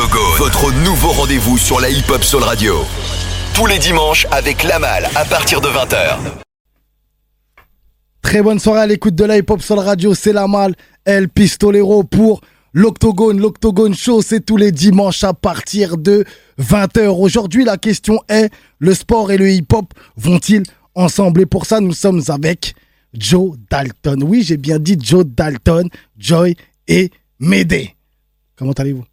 [0.00, 2.84] Votre nouveau rendez-vous sur la hip-hop Soul Radio.
[3.52, 6.18] Tous les dimanches avec Lamal à partir de 20h.
[8.22, 12.42] Très bonne soirée à l'écoute de la hip-hop Soul Radio, c'est Lamal, El Pistolero pour
[12.72, 13.40] l'Octogone.
[13.40, 16.24] L'Octogone Show, c'est tous les dimanches à partir de
[16.60, 17.08] 20h.
[17.08, 20.62] Aujourd'hui, la question est, le sport et le hip-hop vont-ils
[20.94, 21.40] ensemble?
[21.40, 22.76] Et pour ça, nous sommes avec
[23.14, 24.22] Joe Dalton.
[24.22, 26.54] Oui, j'ai bien dit Joe Dalton, Joy
[26.86, 27.10] et
[27.40, 27.96] Médée.
[28.56, 29.07] Comment allez-vous?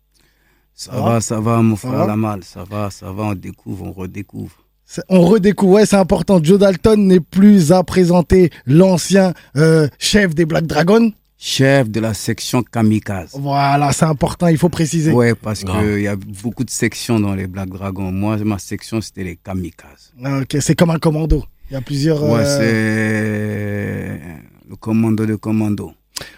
[0.75, 2.43] Ça va, ça va, mon Ça frère Lamal.
[2.43, 4.65] Ça va, ça va, on découvre, on redécouvre.
[5.09, 6.43] On redécouvre, ouais, c'est important.
[6.43, 11.11] Joe Dalton n'est plus à présenter l'ancien euh, chef des Black Dragons.
[11.37, 13.31] Chef de la section kamikaze.
[13.33, 15.11] Voilà, c'est important, il faut préciser.
[15.11, 18.11] Ouais, parce qu'il y a beaucoup de sections dans les Black Dragons.
[18.11, 20.13] Moi, ma section, c'était les kamikazes.
[20.19, 21.43] Ok, c'est comme un commando.
[21.69, 22.21] Il y a plusieurs.
[22.21, 25.93] Ouais, euh, c'est le commando de commando.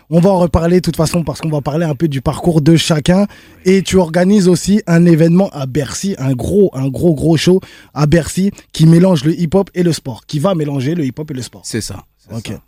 [0.10, 2.62] On va en reparler de toute façon parce qu'on va parler un peu du parcours
[2.62, 3.28] de chacun.
[3.66, 7.60] Et tu organises aussi un événement à Bercy, un gros, un gros, gros show
[7.94, 11.34] à Bercy qui mélange le hip-hop et le sport, qui va mélanger le hip-hop et
[11.34, 11.62] le sport.
[11.64, 12.06] C'est ça.
[12.32, 12.48] Ok.
[12.48, 12.62] ça.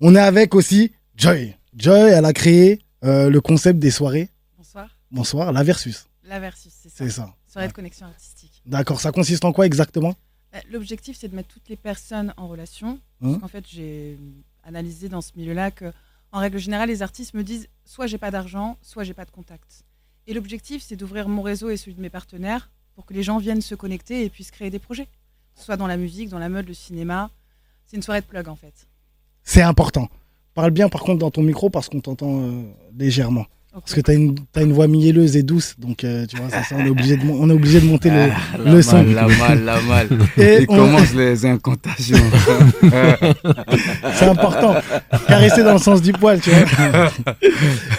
[0.00, 1.56] On est avec aussi Joy.
[1.76, 4.28] Joy, elle a créé euh, le concept des soirées.
[4.56, 4.88] Bonsoir.
[5.10, 6.06] Bonsoir, la versus.
[6.24, 6.94] La versus, c'est ça.
[6.98, 7.34] C'est ça.
[7.46, 8.62] Soirée de connexion artistique.
[8.66, 10.14] D'accord, ça consiste en quoi exactement?
[10.54, 13.00] Euh, L'objectif, c'est de mettre toutes les personnes en relation.
[13.22, 13.30] Hein?
[13.30, 14.18] Parce qu'en fait, j'ai
[14.64, 15.86] analysé dans ce milieu-là que,
[16.32, 19.30] en règle générale, les artistes me disent soit j'ai pas d'argent, soit j'ai pas de
[19.30, 19.84] contact.
[20.26, 23.38] Et l'objectif, c'est d'ouvrir mon réseau et celui de mes partenaires pour que les gens
[23.38, 25.08] viennent se connecter et puissent créer des projets.
[25.54, 27.30] Soit dans la musique, dans la mode, le cinéma.
[27.86, 28.86] C'est une soirée de plug, en fait.
[29.42, 30.08] C'est important.
[30.52, 32.62] Parle bien par contre dans ton micro parce qu'on t'entend euh,
[32.96, 33.46] légèrement.
[33.80, 36.46] Parce que tu as une, t'as une voix mielleuse et douce, donc euh, tu vois,
[36.50, 39.02] c'est ça, on est obligé de, on est obligé de monter le, Ah, le son.
[39.04, 40.08] La mal, la mal.
[40.36, 42.16] Et Il on- commence les incantations.
[44.14, 44.74] C'est important.
[45.26, 47.10] Caresser dans le sens du poil, tu vois.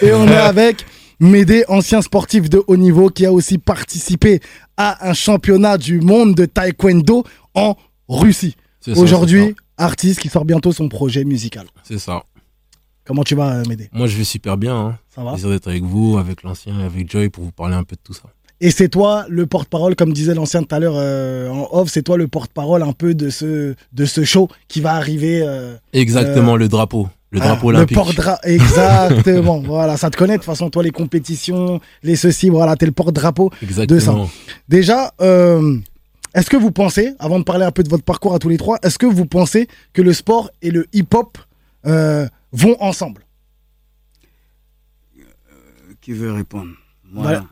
[0.02, 0.86] Et on est avec
[1.22, 4.40] Médé, ancien sportif de haut niveau qui a aussi participé
[4.78, 7.76] à un championnat du monde de taekwondo en
[8.08, 8.56] Russie.
[8.80, 11.66] C'est ça, Aujourd'hui, artiste qui sort bientôt son projet musical.
[11.84, 12.24] C'est ça.
[13.10, 14.76] Comment tu vas, euh, Médé Moi, je vais super bien.
[14.76, 14.98] Hein.
[15.16, 15.32] Ça va?
[15.32, 18.02] Plaisir d'être avec vous, avec l'ancien et avec Joy pour vous parler un peu de
[18.04, 18.22] tout ça.
[18.62, 22.04] Et c'est toi le porte-parole, comme disait l'ancien tout à l'heure euh, en off, c'est
[22.04, 25.42] toi le porte-parole un peu de ce, de ce show qui va arriver.
[25.42, 27.08] euh, Exactement, le drapeau.
[27.32, 27.98] Le ah, drapeau le olympique.
[27.98, 29.58] porte-dra- Exactement.
[29.60, 32.92] voilà, ça te connaît de toute façon, toi, les compétitions, les ceci, voilà, t'es le
[32.92, 33.50] porte-drapeau.
[33.64, 34.30] Exactement.
[34.68, 35.78] Déjà, euh,
[36.36, 38.58] est-ce que vous pensez, avant de parler un peu de votre parcours à tous les
[38.58, 41.40] trois, est-ce que vous pensez que le sport et le hip-hop
[42.52, 43.26] vont ensemble
[46.02, 46.72] Qui veut répondre?
[47.04, 47.48] Moi, Voilà.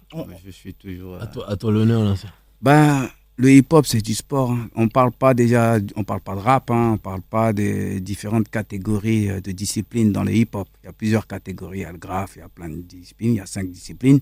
[0.46, 1.16] je suis toujours.
[1.16, 2.32] euh, À toi, l'honneur, l'ancien.
[2.62, 4.52] Ben, le hip-hop, c'est du sport.
[4.52, 4.70] hein.
[4.76, 6.92] On parle pas déjà, on parle pas de rap, hein.
[6.94, 10.68] on parle pas des différentes catégories euh, de disciplines dans le hip-hop.
[10.82, 11.80] Il y a plusieurs catégories.
[11.80, 13.70] Il y a le graphe, il y a plein de disciplines, il y a cinq
[13.70, 14.20] disciplines.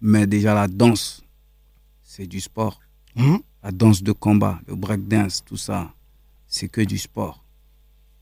[0.00, 1.22] Mais déjà, la danse,
[2.02, 2.80] c'est du sport.
[3.16, 3.38] Mhm.
[3.62, 5.94] La danse de combat, le breakdance, tout ça,
[6.46, 7.44] c'est que du sport.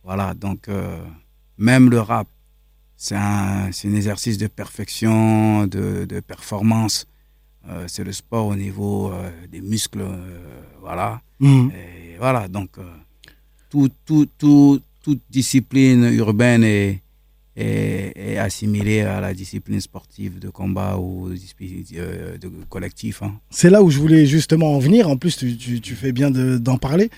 [0.04, 1.04] Voilà, donc, euh,
[1.62, 2.26] même le rap,
[2.96, 7.06] c'est un, c'est un exercice de perfection, de, de performance.
[7.68, 10.40] Euh, c'est le sport au niveau euh, des muscles, euh,
[10.80, 11.20] voilà.
[11.40, 11.70] Mhm.
[11.70, 12.70] Et voilà, donc
[13.70, 17.00] tout, tout, tout, toute discipline urbaine est,
[17.56, 23.22] est, est assimilée à la discipline sportive de combat ou de, collectif.
[23.22, 23.34] hein.
[23.50, 25.08] C'est là où je voulais justement en venir.
[25.08, 27.10] En plus, tu, tu- tu fais bien de- d'en parler.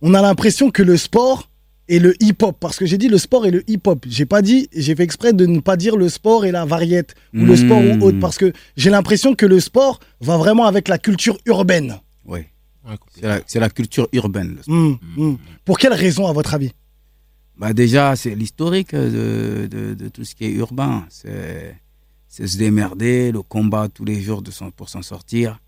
[0.00, 1.48] On a l'impression que le sport
[1.88, 4.04] et le hip-hop, parce que j'ai dit le sport et le hip-hop.
[4.08, 7.14] J'ai pas dit, j'ai fait exprès de ne pas dire le sport et la variette
[7.34, 10.88] ou le sport ou autre, parce que j'ai l'impression que le sport va vraiment avec
[10.88, 11.98] la culture urbaine.
[12.24, 12.40] Oui,
[13.22, 14.54] Ouais, c'est la, culture urbaine.
[14.56, 14.74] le sport.
[14.74, 15.36] Mmh, mmh.
[15.64, 16.72] Pour quelle raison, à votre avis?
[17.58, 21.04] Bah déjà, c'est l'historique de, de, de tout ce qui est urbain.
[21.10, 21.74] C'est
[22.28, 25.58] c'est se démerder, le combat tous les jours de son, pour s'en sortir.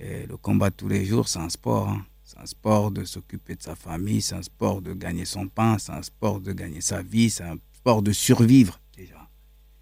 [0.00, 1.88] Et le combat tous les jours, c'est un sport.
[1.88, 2.04] hein.
[2.34, 5.76] C'est un sport de s'occuper de sa famille, c'est un sport de gagner son pain,
[5.78, 9.28] c'est un sport de gagner sa vie, c'est un sport de survivre déjà.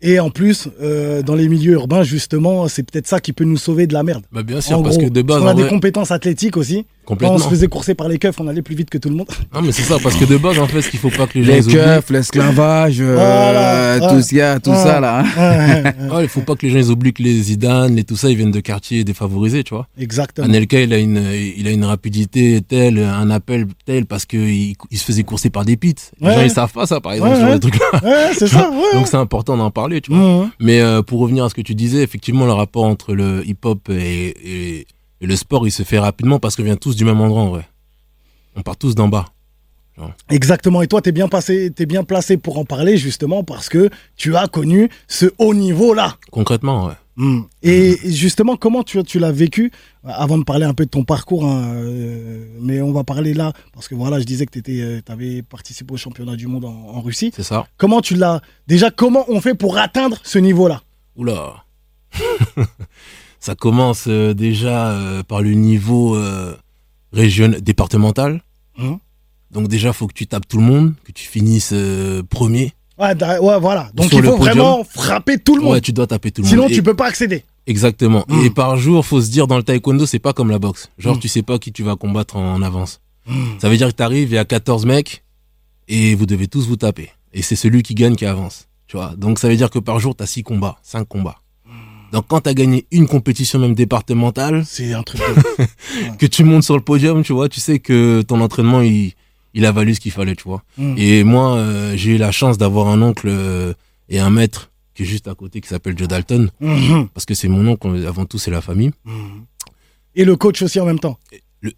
[0.01, 3.59] Et en plus, euh, dans les milieux urbains, justement, c'est peut-être ça qui peut nous
[3.59, 4.25] sauver de la merde.
[4.33, 6.57] Bah, bien sûr, En parce gros, que de base, on a des vrai, compétences athlétiques
[6.57, 6.87] aussi.
[7.19, 9.15] Quand on se faisait courser par les keufs, on allait plus vite que tout le
[9.17, 9.27] monde.
[9.55, 11.39] Non, mais c'est ça, parce que de base, en fait, ce qu'il faut pas que
[11.39, 11.75] les gens Les ils oublient.
[11.77, 14.23] keufs, l'esclavage, euh, Voilà, tout, ouais.
[14.23, 14.77] ce qu'il y a, tout Ouais.
[14.77, 15.21] ça là.
[15.21, 15.25] hein.
[15.37, 16.15] Ouais, ouais, ouais.
[16.17, 18.31] Ouais, il faut pas que les gens ils oublient que les Zidane, les tout ça,
[18.31, 19.87] ils viennent de quartiers défavorisés, tu vois.
[19.99, 20.47] Exactement.
[20.47, 21.23] Anelka, il a une,
[21.57, 25.65] il a une rapidité telle, un appel tel, parce qu'il il se faisait courser par
[25.65, 25.95] des pits.
[26.21, 26.35] Les Ouais.
[26.35, 27.55] gens, ils savent pas ça, par exemple, Ouais, sur ouais.
[27.55, 28.01] les trucs-là.
[28.03, 28.71] Ouais, c'est ça.
[28.71, 28.77] Ouais.
[28.95, 30.49] Donc c'est important d'en parler, tu vois.
[30.61, 33.89] Mais euh, pour revenir à ce que tu disais, effectivement, le rapport entre le hip-hop
[33.91, 34.87] et, et-
[35.21, 37.49] et le sport, il se fait rapidement parce qu'on vient tous du même endroit, en
[37.49, 37.69] vrai.
[38.57, 39.27] On part tous d'en bas.
[40.31, 40.83] Exactement.
[40.83, 44.37] Et toi, t'es bien passé, t'es bien placé pour en parler justement parce que tu
[44.37, 46.17] as connu ce haut niveau là.
[46.31, 46.95] Concrètement, ouais.
[47.17, 47.43] Hmm.
[47.63, 49.73] Et justement, comment tu, tu l'as vécu
[50.05, 53.53] Avant de parler un peu de ton parcours, hein, euh, mais on va parler là,
[53.75, 57.01] parce que voilà, je disais que tu avais participé au championnat du monde en, en
[57.03, 57.31] Russie.
[57.35, 57.67] C'est ça.
[57.77, 60.81] Comment tu l'as Déjà, comment on fait pour atteindre ce niveau-là?
[61.17, 61.65] Oula
[63.41, 66.55] Ça commence euh, déjà euh, par le niveau euh,
[67.13, 68.43] régional, départemental.
[68.79, 68.99] Hum.
[69.51, 71.75] Donc déjà, faut que tu tapes tout le monde, que tu finisses
[72.29, 72.73] premier.
[72.99, 73.91] ouais, ouais, voilà.
[73.95, 75.73] Donc il faut vraiment frapper tout le monde.
[75.73, 76.71] Ouais, tu dois taper tout le Sinon, monde.
[76.73, 77.45] tu Et- peux pas accéder.
[77.67, 78.25] Exactement.
[78.29, 78.45] Mm.
[78.45, 80.91] Et par jour, faut se dire dans le taekwondo, c'est pas comme la boxe.
[80.99, 81.21] Genre, Mm.
[81.21, 83.01] tu sais pas qui tu vas combattre en avance.
[83.59, 85.25] Ça veut dire que t'arrives, il y a 14 mecs
[85.89, 87.11] et vous devez tous vous taper.
[87.33, 88.67] Et c'est celui qui gagne qui avance.
[88.87, 89.15] Tu vois.
[89.17, 91.37] Donc ça veut dire que par jour, t'as 6 combats, 5 combats.
[92.13, 95.21] Donc quand t'as gagné une compétition même départementale, C'est un truc
[95.59, 96.17] de...
[96.19, 99.13] que tu montes sur le podium, tu vois, tu sais que ton entraînement, il,
[99.55, 100.63] il a valu ce qu'il fallait, tu vois.
[100.77, 100.95] Mm.
[100.99, 103.73] Et moi, euh, j'ai eu la chance d'avoir un oncle euh,
[104.09, 107.09] et un maître qui est juste à côté, qui s'appelle Joe Dalton, Mhm.
[107.15, 108.91] parce que c'est mon oncle, avant tout, c'est la famille.
[109.05, 109.45] Mhm.
[110.17, 111.19] Et le coach aussi en même temps.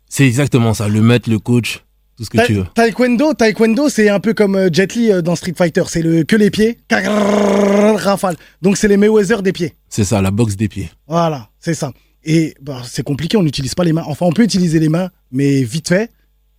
[0.08, 1.84] C'est exactement ça, le maître, le coach,
[2.16, 2.66] tout ce que Ta- tu veux.
[2.74, 5.82] Taekwondo, taekwondo, c'est un peu comme euh, Jet Li euh, dans Street Fighter.
[5.88, 8.36] C'est le que les pieds, rafale.
[8.60, 9.74] Donc c'est les Mayweather des pieds.
[9.88, 10.90] C'est ça, la boxe des pieds.
[11.06, 11.92] Voilà, c'est ça.
[12.24, 14.04] Et bah, c'est compliqué, on n'utilise pas les mains.
[14.06, 16.10] Enfin, on peut utiliser les mains, mais vite fait.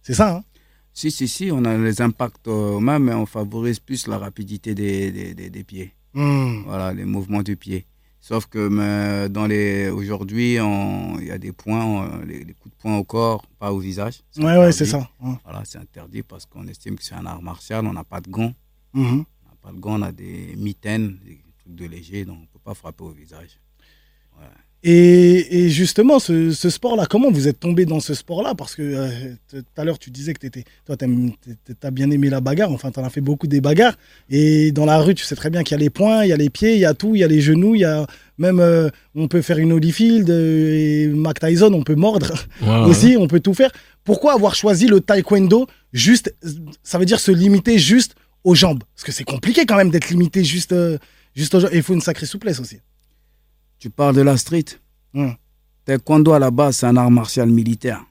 [0.01, 0.35] C'est ça.
[0.37, 0.43] Hein
[0.93, 4.75] Si, si, si, on a les impacts aux mains, mais on favorise plus la rapidité
[4.75, 5.93] des, des, des- des pieds.
[6.13, 6.63] Mhm.
[6.67, 7.85] Voilà, les mouvements du pied.
[8.25, 12.73] Sauf que mais, dans les aujourd'hui, il y a des points, on- les, les coups
[12.73, 14.21] de poing au corps, pas au visage.
[14.37, 14.77] Ouais, ouais, interdit.
[14.77, 15.09] c'est ça.
[15.21, 15.35] Ouais.
[15.43, 17.85] Voilà, c'est interdit parce qu'on estime que c'est un art martial.
[17.85, 18.53] On n'a pas de gants.
[18.93, 19.25] Mhm.
[19.43, 22.41] On n'a pas de gants, on a des mitaines, des trucs de léger, donc on
[22.43, 23.59] ne peut pas frapper au visage.
[24.85, 28.53] Et, et justement, ce, ce sport-là, comment vous êtes tombé dans ce sport-là?
[28.53, 29.09] Parce que euh,
[29.49, 31.05] tout à l'heure, tu disais que étais, toi, tu
[31.81, 32.69] as bien aimé la bagarre.
[32.69, 33.97] Enfin, tu en as fait beaucoup des bagarres.
[34.29, 36.33] Et dans la rue, tu sais très bien qu'il y a les poings, il y
[36.33, 38.05] a les pieds, il y a tout, il y a les genoux, il y a
[38.37, 42.33] même, euh, on peut faire une Holyfield euh, et Mac Tyson, on peut mordre
[42.85, 43.71] aussi, on peut tout faire.
[44.03, 46.35] Pourquoi avoir choisi le taekwondo juste,
[46.83, 48.83] ça veut dire se limiter juste aux jambes?
[48.95, 50.97] Parce que c'est compliqué quand même d'être limité juste, euh,
[51.35, 51.73] juste aux jambes.
[51.73, 52.79] Et il faut une sacrée souplesse aussi.
[53.83, 54.79] Tu parles de la street.
[55.83, 58.05] Taekwondo, à la base, c'est un art martial militaire.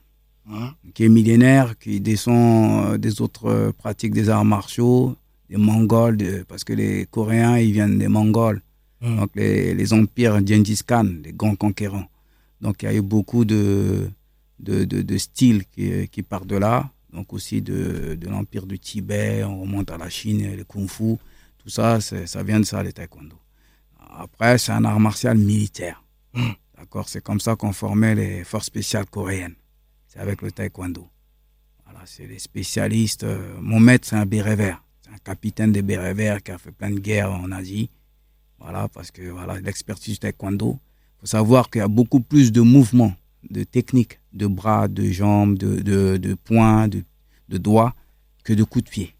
[0.93, 5.15] Qui est millénaire, qui descend euh, des autres euh, pratiques des arts martiaux,
[5.49, 8.61] des Mongols, de- parce que les Coréens, ils viennent des Mongols.
[9.01, 12.07] Donc les, les empires Gengis Khan, les grands conquérants.
[12.61, 14.11] Donc il y a eu beaucoup de,
[14.59, 16.87] de, de, de styles qui, qui partent de là.
[17.11, 21.15] Donc aussi de, de l'empire du Tibet, on remonte à la Chine, le Kung Fu.
[21.57, 23.37] Tout ça, ça vient de ça, les taekwondo.
[24.17, 26.03] Après, c'est un art martial militaire.
[26.33, 26.51] Mm.
[26.77, 29.55] D'accord C'est comme ça qu'on formait les forces spéciales coréennes.
[30.07, 31.07] C'est avec le taekwondo.
[31.85, 33.23] Voilà, c'est les spécialistes.
[33.23, 34.83] euh, mon maître, c'est un béret vert.
[35.01, 37.89] C'est un capitaine des bérets verts qui a fait plein de guerres en Asie.
[38.59, 40.77] Voilà, parce que voilà, l'expertise du taekwondo.
[41.17, 43.13] Il faut savoir qu'il y a beaucoup plus de mouvements,
[43.49, 47.03] de techniques, de bras, de jambes, de, de, de poings, de,
[47.49, 47.95] de doigts,
[48.43, 49.15] que de coups de pied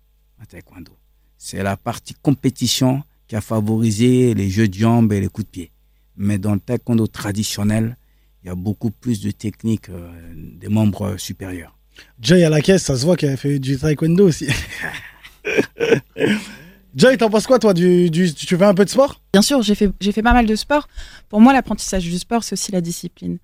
[0.45, 0.91] taekwondo.
[1.37, 3.03] C'est la partie compétition
[3.33, 5.71] qui a favorisé les jeux de jambes et les coups de pied.
[6.15, 7.97] Mais dans le taekwondo traditionnel,
[8.43, 11.75] il y a beaucoup plus de techniques euh, des membres supérieurs.
[12.21, 14.45] Joy à la caisse, ça se voit qu'elle a fait du taekwondo aussi.
[16.95, 19.19] Joy, t'en penses quoi, toi du, du- Tu fais un peu de sport?
[19.33, 20.87] Bien sûr, j'ai fait, j'ai fait pas mal de sport.
[21.29, 23.39] Pour moi, l'apprentissage du sport, c'est aussi la discipline.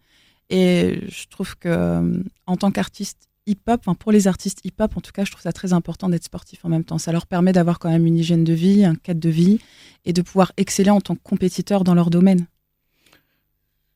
[0.52, 5.01] Et je trouve que, euh, en tant qu'artiste hip-hop, enfin, pour les artistes hip-hop, en
[5.01, 6.98] tout cas, je trouve ça très important d'être sportif en même temps.
[6.98, 9.60] Ça leur permet d'avoir quand même une hygiène de vie, un cadre de vie,
[10.06, 12.46] et de pouvoir exceller en tant que compétiteur dans leur domaine.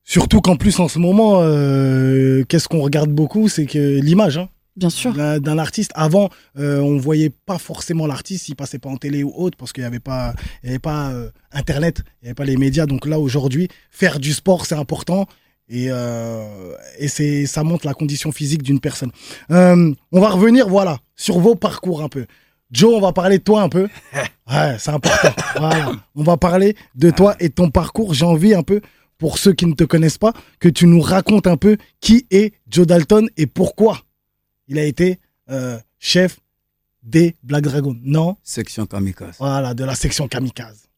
[0.03, 4.49] Surtout qu'en plus, en ce moment, euh, qu'est-ce qu'on regarde beaucoup C'est que l'image hein,
[4.75, 5.13] Bien sûr.
[5.13, 5.91] d'un artiste.
[5.95, 9.71] Avant, euh, on voyait pas forcément l'artiste, il passait pas en télé ou autre, parce
[9.71, 10.33] qu'il n'y avait pas,
[10.63, 12.85] il y avait pas euh, Internet, il n'y avait pas les médias.
[12.85, 15.27] Donc là, aujourd'hui, faire du sport, c'est important.
[15.69, 19.11] Et, euh, et c'est, ça montre la condition physique d'une personne.
[19.51, 22.25] Euh, on va revenir, voilà, sur vos parcours un peu.
[22.71, 23.87] Joe, on va parler de toi un peu.
[24.51, 25.29] Ouais, c'est important.
[25.55, 25.93] Voilà.
[26.15, 28.13] On va parler de toi et de ton parcours.
[28.13, 28.81] J'ai envie un peu,
[29.17, 32.53] pour ceux qui ne te connaissent pas, que tu nous racontes un peu qui est
[32.67, 34.01] Joe Dalton et pourquoi
[34.67, 36.41] il a été euh, chef
[37.03, 37.95] des Black Dragons.
[38.03, 39.37] Non, Section kamikaze.
[39.39, 40.89] voilà, de la section kamikaze.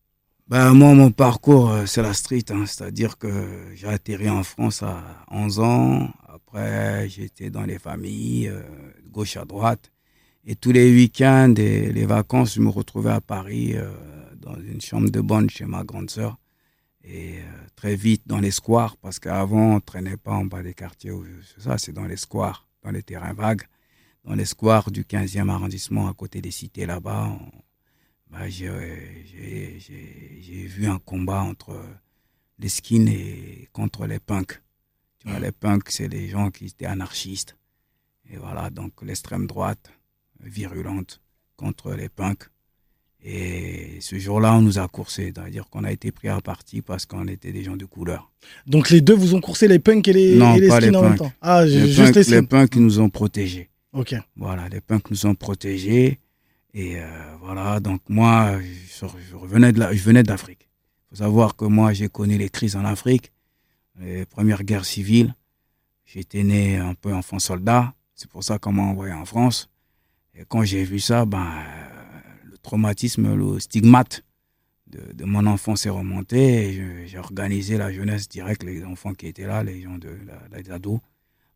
[0.48, 2.44] Ben, moi, mon parcours, euh, c'est la street.
[2.52, 2.66] hein.
[2.68, 3.30] C'est-à-dire que
[3.74, 6.10] j'ai atterri en France à 11 ans.
[6.28, 8.62] Après, j'étais dans les familles, euh,
[9.12, 9.92] gauche à droite.
[10.46, 13.90] Et tous les week-ends et les vacances, je me retrouvais à Paris, euh,
[14.38, 16.38] dans une chambre de bonne chez ma grande sœur.
[17.04, 17.42] Et euh,
[17.76, 21.12] très vite dans les squares, parce qu'avant, on traînait pas en bas des quartiers.
[21.56, 23.64] C'est ça, c'est dans les squares, dans les terrains vagues.
[24.24, 27.36] Dans les squares du 15e arrondissement, à côté des cités là-bas,
[28.32, 28.68] bah, j'ai,
[30.68, 31.80] vu un combat entre
[32.60, 34.62] les skins et contre les punks.
[35.20, 37.56] Tu vois, les punks, c'est des gens qui étaient anarchistes.
[38.30, 39.92] Et voilà, donc l'extrême droite,
[40.40, 41.22] virulente,
[41.56, 42.50] contre les punks.
[43.28, 47.08] Et ce jour-là, on nous a coursé, c'est-à-dire qu'on a été pris à partie parce
[47.08, 48.32] qu'on était des gens de couleur.
[48.68, 50.92] Donc les deux vous ont coursé les punks et les, Non, et les pas skins
[50.92, 51.32] les en même temps.
[51.42, 52.48] Ah, Les juste punks, les les skins.
[52.48, 53.70] punks nous ont protégés.
[53.94, 54.14] Ok.
[54.36, 56.20] Voilà, les punks nous ont protégés.
[56.78, 57.08] Et euh,
[57.40, 60.68] voilà, donc moi, je, venais d'Afrique.
[60.68, 63.32] Il faut savoir que moi, j'ai connu les crises en Afrique,
[63.98, 65.34] les premières guerres civiles.
[66.04, 67.94] J'étais né un peu enfant soldat.
[68.14, 69.70] C'est pour ça qu'on m'a envoyé en France.
[70.34, 74.26] Et quand j'ai vu ça, ben, euh, le traumatisme, le stigmate
[74.88, 77.08] de, mon enfance est remonté.
[77.08, 80.72] J'ai organisé la jeunesse directe, les enfants qui étaient là, les gens de la, les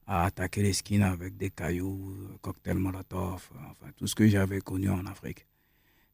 [0.10, 4.28] à attaquer les skins avec des cailloux, euh, cocktails Molotov, euh, enfin tout ce que
[4.28, 5.46] j'avais connu en Afrique.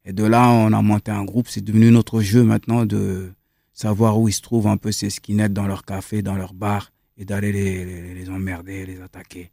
[0.04, 1.48] Et de là, on a monté un groupe.
[1.48, 3.32] C'est devenu notre jeu maintenant de
[3.72, 6.92] savoir où ils se trouvent un peu ces skinettes dans leur café, dans leur bar,
[7.16, 9.50] et d'aller les, emmerder, les attaquer.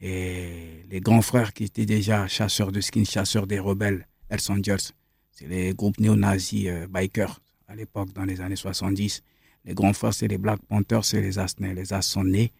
[0.00, 4.92] Et les grands frères qui étaient déjà chasseurs de skins, chasseurs des rebelles, Hells Angels,
[5.30, 7.38] c'est les groupes néo-nazis euh, bikers
[7.68, 9.22] à l'époque, dans les années 70.
[9.66, 11.74] Les grands frères, c'est les Black Panthers, c'est les As nés.
[11.74, 12.50] Les As sont nés.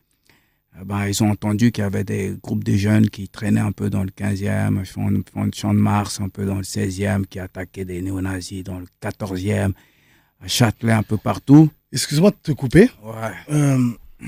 [0.84, 3.90] Ben, ils ont entendu qu'il y avait des groupes de jeunes qui traînaient un peu
[3.90, 7.84] dans le 15e, Champ, Champ- Champ de Mars, un peu dans le 16e, qui attaquaient
[7.84, 9.72] des néo-nazis dans le 14e,
[10.42, 11.70] à Châtelet, un peu partout.
[11.92, 12.90] Excuse-moi de te couper.
[13.04, 13.54] Ouais.
[13.54, 13.78] Euh,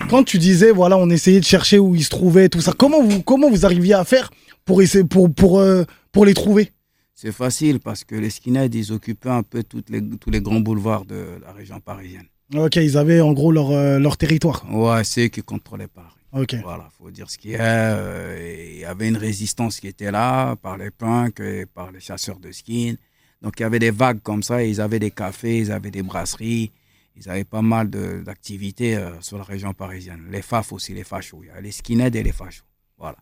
[0.09, 3.03] quand tu disais, voilà, on essayait de chercher où ils se trouvaient, tout ça, comment
[3.03, 4.31] vous, comment vous arriviez à faire
[4.65, 6.71] pour, essayer, pour, pour, euh, pour les trouver?
[7.15, 10.61] C'est facile parce que les skinheads, ils occupaient un peu toutes les, tous les grands
[10.61, 12.27] boulevards de la région parisienne.
[12.55, 14.65] Ok, ils avaient en gros leur, euh, leur territoire.
[14.71, 16.13] Ouais, c'est eux qui contrôlaient Paris.
[16.37, 16.55] Ok.
[16.63, 17.97] Voilà, faut dire ce qu'il y a.
[17.97, 22.01] euh, Il y avait une résistance qui était là par les punks et par les
[22.01, 22.97] chasseurs de skins.
[23.43, 24.63] Donc il y avait des vagues comme ça.
[24.63, 26.73] Ils avaient des cafés, ils avaient des brasseries.
[27.17, 30.27] Ils avaient pas mal d'activités euh, sur la région parisienne.
[30.31, 31.41] Les FAF aussi, les fachos.
[31.43, 32.65] Il y a les skinheads et les fachos.
[32.99, 33.17] Voilà.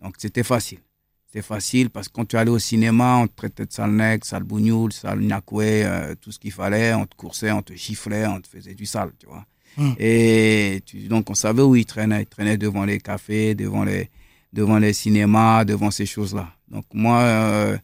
[0.00, 0.78] Donc c'était facile.
[1.26, 4.24] C'était facile parce que quand tu allais au cinéma, on te traitait de sale nègre,
[4.24, 6.94] sale bougnoul, sale niakoué, euh, tout ce qu'il fallait.
[6.94, 9.44] On te coursait, on te chifflait, on te faisait du sale, tu vois.
[9.76, 9.92] Hmm.
[9.98, 12.22] Et donc on savait où ils traînaient.
[12.22, 14.10] Ils traînaient devant les cafés, devant les,
[14.52, 16.52] devant les cinémas, devant ces choses-là.
[16.70, 17.76] Donc moi, euh,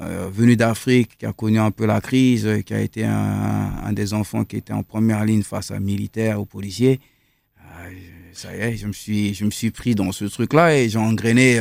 [0.00, 3.92] euh, venu d'Afrique, qui a connu un peu la crise, euh, qui a été un,
[3.92, 6.98] des enfants qui était en première ligne face à militaires, aux policiers,
[7.60, 10.76] euh, je- ça y est, je me suis, je me suis pris dans ce truc-là
[10.76, 11.60] et j'ai engrainé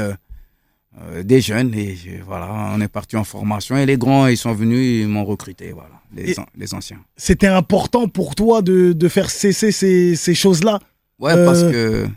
[0.99, 1.95] euh, euh, des jeunes et
[2.25, 5.71] voilà, on est parti en formation et les grands, ils sont venus, ils m'ont recruté,
[5.71, 7.03] voilà, les, an- les anciens.
[7.17, 10.79] C'était important pour toi de, de faire cesser ces, ces choses-là?
[11.19, 12.07] Ouais, Euh, parce que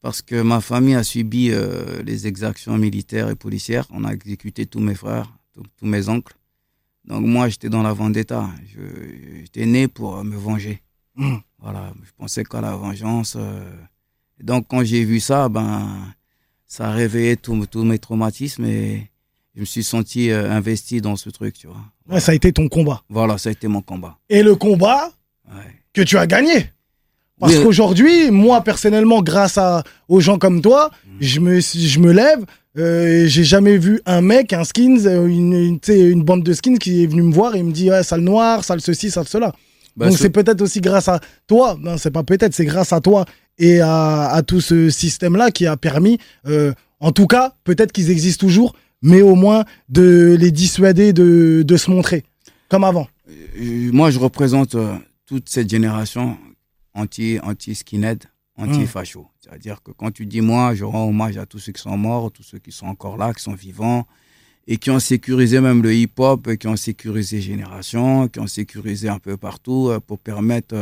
[0.00, 3.86] parce que ma famille a subi euh, les exactions militaires et policières.
[3.90, 6.34] On a exécuté tous mes frères, tous, tous mes oncles.
[7.06, 8.48] Donc moi, j'étais dans la vendetta.
[9.40, 10.82] J'étais né pour me venger.
[11.16, 11.36] Hmm.
[11.58, 13.36] Voilà, je pensais qu'à la vengeance.
[13.38, 13.62] euh.
[14.42, 16.12] Donc quand j'ai vu ça, ben
[16.76, 17.54] ça a réveillé tous
[17.84, 19.08] mes traumatismes et
[19.54, 21.76] je me suis senti euh, investi dans ce truc, tu vois.
[22.08, 23.02] Ouais, Ça a été ton combat.
[23.08, 24.18] Voilà, ça a été mon combat.
[24.28, 25.12] Et le combat
[25.48, 25.70] Ouais.
[25.92, 26.70] que tu as gagné.
[27.38, 27.62] Parce Oui.
[27.62, 30.90] qu'aujourd'hui, moi personnellement, grâce à, aux gens comme toi,
[31.20, 32.44] je, me, je me lève.
[32.76, 36.78] euh, j'ai jamais vu un mec, un skins, euh, une, une, une bande de skins
[36.78, 39.52] qui est venu me voir et me dit ouais, sale noir, sale ceci, sale cela.
[39.96, 42.92] Ben, Donc ce- c'est peut-être aussi grâce à toi, non c'est pas peut-être, c'est grâce
[42.92, 43.24] à toi
[43.58, 48.10] et à, à tout ce système-là qui a permis, euh, en tout cas, peut-être qu'ils
[48.10, 52.24] existent toujours, mais au moins de les dissuader de, de se montrer,
[52.68, 53.06] comme avant.
[53.28, 54.96] Euh, moi, je représente euh,
[55.26, 56.36] toute cette génération
[56.94, 58.24] anti, anti-skinhead,
[58.56, 59.28] anti-facho.
[59.40, 62.30] C'est-à-dire que quand tu dis moi, je rends hommage à tous ceux qui sont morts,
[62.32, 64.06] tous ceux qui sont encore là, qui sont vivants,
[64.66, 69.18] et qui ont sécurisé même le hip-hop, qui ont sécurisé Génération, qui ont sécurisé un
[69.18, 70.74] peu partout euh, pour permettre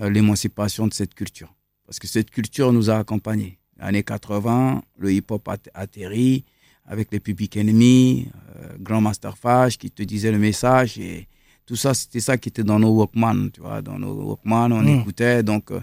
[0.00, 1.54] euh, l'émancipation de cette culture.
[1.86, 3.58] Parce que cette culture nous a accompagnés.
[3.78, 6.44] Années 80, le hip-hop a atterri
[6.86, 11.28] avec les Public Enemy, euh, Grand Master Flash qui te disait le message et
[11.66, 14.82] tout ça, c'était ça qui était dans nos Walkman, tu vois, dans nos Walkman, on
[14.82, 15.00] Mm.
[15.00, 15.42] écoutait.
[15.42, 15.80] Donc, euh,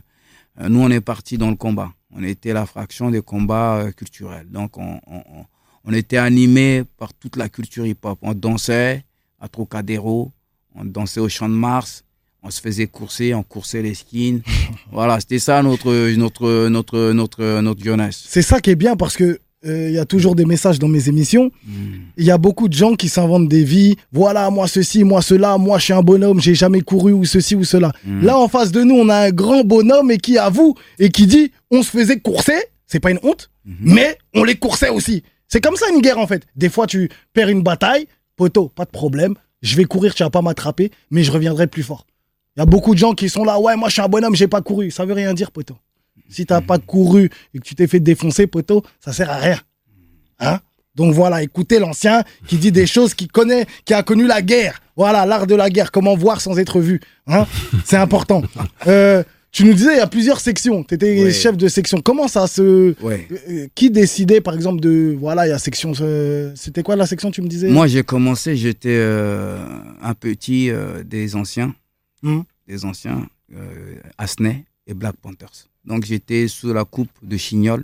[0.68, 1.94] nous, on est parti dans le combat.
[2.12, 4.50] On était la fraction des combats euh, culturels.
[4.50, 5.46] Donc, on, on, on-
[5.88, 8.20] on était animé par toute la culture hip-hop.
[8.22, 9.04] On dansait
[9.40, 10.32] à Trocadéro,
[10.76, 12.04] on dansait au Champ de Mars,
[12.44, 14.42] on se faisait courser, on coursait les skins.
[14.92, 18.22] voilà, c'était ça notre, notre, notre, notre, notre jeunesse.
[18.28, 20.88] C'est ça qui est bien parce que euh, il y a toujours des messages dans
[20.88, 21.52] mes émissions.
[21.66, 21.72] Mm.
[22.18, 23.96] Il y a beaucoup de gens qui s'inventent des vies.
[24.12, 27.56] Voilà, moi ceci, moi cela, moi je suis un bonhomme, j'ai jamais couru ou ceci
[27.56, 27.92] ou cela.
[28.06, 28.24] Mm.
[28.24, 31.28] Là en face de nous, on a un grand bonhomme et qui avoue et qui
[31.28, 33.94] dit on se faisait courser, c'est pas une honte, Mhm.
[33.94, 35.24] mais on les coursait aussi.
[35.48, 36.46] C'est comme ça une guerre en fait.
[36.56, 40.30] Des fois tu perds une bataille, poteau, pas de problème, je vais courir, tu vas
[40.30, 42.06] pas m'attraper, mais je reviendrai plus fort.
[42.56, 44.36] Il y a beaucoup de gens qui sont là, ouais, moi je suis un bonhomme,
[44.36, 44.90] j'ai pas couru.
[44.90, 45.78] Ça veut rien dire, poteau.
[46.30, 49.60] Si t'as pas couru et que tu t'es fait défoncer, poteau, ça sert à rien.
[50.40, 50.60] Hein?
[50.96, 54.82] Donc voilà, écoutez l'ancien qui dit des choses, qui connaît, qui a connu la guerre.
[54.96, 57.00] Voilà, l'art de la guerre, comment voir sans être vu.
[57.28, 57.46] Hein?
[57.86, 58.42] C'est important.
[58.88, 60.84] Euh, tu nous disais, il y a plusieurs sections.
[60.84, 61.32] Tu étais Ouais.
[61.32, 62.00] chef de section.
[62.02, 62.94] Comment ça se.
[63.02, 63.28] Ouais.
[63.50, 65.16] Euh, Qui décidait, par exemple, de.
[65.18, 65.94] Voilà, il y a section.
[66.02, 67.70] euh, C'était quoi la section, tu me disais?
[67.70, 69.66] Moi, j'ai commencé, j'étais euh,
[70.02, 70.70] un petit
[71.06, 71.74] des anciens,
[72.24, 72.44] Mhm.
[72.68, 73.28] des anciens,
[74.18, 75.68] Asney et Black Panthers.
[75.86, 77.84] Donc, j'étais sous la coupe de Chignol,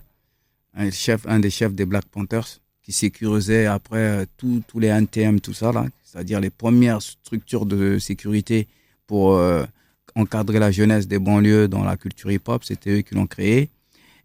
[0.75, 5.39] un, chef, un des chefs des Black Panthers, qui sécurisait après tous tous les NTM,
[5.39, 8.67] tout ça, là, c'est-à-dire les premières structures de sécurité
[9.07, 9.39] pour
[10.15, 12.63] encadrer la jeunesse des banlieues dans la culture hip-hop.
[12.63, 13.69] C'était eux qui l'ont créé.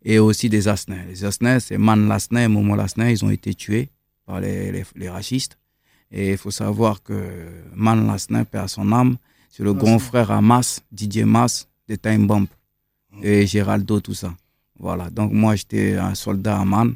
[0.05, 1.05] Et aussi des Asnais.
[1.09, 3.89] Les Asnais, c'est Man Lasnais et Momo Lasnais, ils ont été tués
[4.27, 5.59] par les, les, les racistes.
[6.11, 7.15] Et il faut savoir que
[7.75, 9.17] Man Lasnais perd son âme.
[9.51, 12.47] C'est le grand frère à Mas, Didier Mas, de Time Bomb.
[13.23, 14.33] Et Géraldo, tout ça.
[14.79, 15.11] Voilà.
[15.11, 16.95] Donc, moi, j'étais un soldat à Man.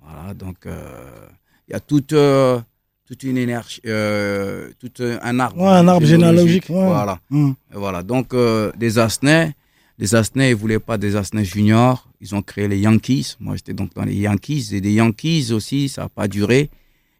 [0.00, 0.32] Voilà.
[0.34, 1.28] Donc, euh,
[1.66, 2.60] il y a toute, euh,
[3.08, 5.62] toute une énergie, euh, tout un arbre.
[5.62, 6.84] Ouais, un arbre généalogique, ouais.
[6.84, 7.18] Voilà.
[7.32, 8.02] Et voilà.
[8.02, 9.54] Donc, euh, des Asnais,
[9.98, 12.06] les Asnais, ils voulaient pas des Asnais juniors.
[12.20, 13.36] Ils ont créé les Yankees.
[13.40, 14.68] Moi, j'étais donc dans les Yankees.
[14.72, 16.68] Et des Yankees aussi, ça n'a pas duré.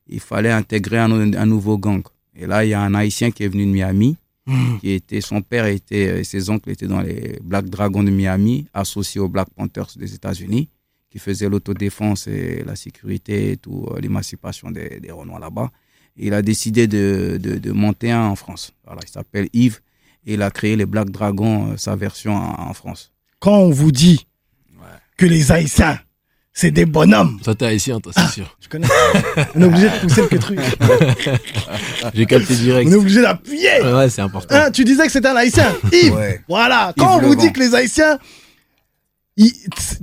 [0.09, 2.03] Il fallait intégrer un, un nouveau gang.
[2.37, 4.19] Et là, il y a un Haïtien qui est venu de Miami.
[4.47, 4.79] Hum.
[4.81, 8.67] Qui était, son père était, et ses oncles étaient dans les Black Dragons de Miami,
[8.73, 10.71] associés aux Black Panthers des États-Unis,
[11.11, 15.71] qui faisaient l'autodéfense et la sécurité et tout, euh, l'émancipation des, des Renois là-bas.
[16.17, 18.73] Et il a décidé de, de, de monter un en France.
[18.85, 19.81] Voilà, il s'appelle Yves
[20.27, 23.13] et il a créé les Black Dragons, euh, sa version en, en France.
[23.39, 24.27] Quand on vous dit
[25.17, 25.99] que les Haïtiens,
[26.53, 28.57] c'est des bonhommes, Toi, t'es haïtien, toi, c'est sûr.
[28.61, 28.89] tu connais
[29.55, 30.59] On est obligé de pousser le truc.
[32.15, 32.89] J'ai capté direct.
[32.91, 33.81] On est obligé d'appuyer.
[33.83, 34.55] Ouais, c'est important.
[34.57, 35.73] Hein, tu disais que c'était un Haïtien.
[35.93, 36.15] Yves.
[36.15, 36.41] Ouais.
[36.49, 36.89] Voilà.
[36.97, 38.19] Yves Quand on vous dit que les Haïtiens.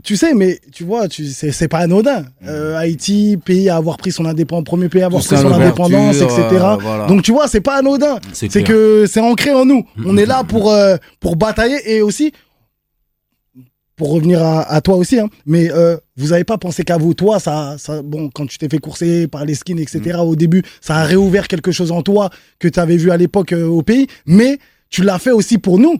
[0.04, 2.26] Tu sais, mais tu vois, tu, c'est, pas anodin.
[2.48, 5.42] Euh, Haïti, pays à avoir pris son indépendance, premier pays à avoir Tout pris ça,
[5.42, 6.42] son indépendance, etc.
[6.54, 7.06] euh, voilà.
[7.08, 8.20] Donc tu vois, c'est pas anodin.
[8.34, 9.86] C'est que c'est ancré en nous.
[9.98, 12.32] Mm, On est là pour, euh, pour batailler et aussi,
[13.98, 15.70] pour revenir à, à toi aussi, hein, mais
[16.18, 19.28] vous avez pas pensé qu'à vous, toi, ça, ça, bon, quand tu t'es fait courser
[19.28, 20.20] par les skins, etc., Mm.
[20.22, 23.54] au début, ça a réouvert quelque chose en toi que tu avais vu à l'époque
[23.54, 25.98] au pays, mais tu l'as fait aussi pour nous.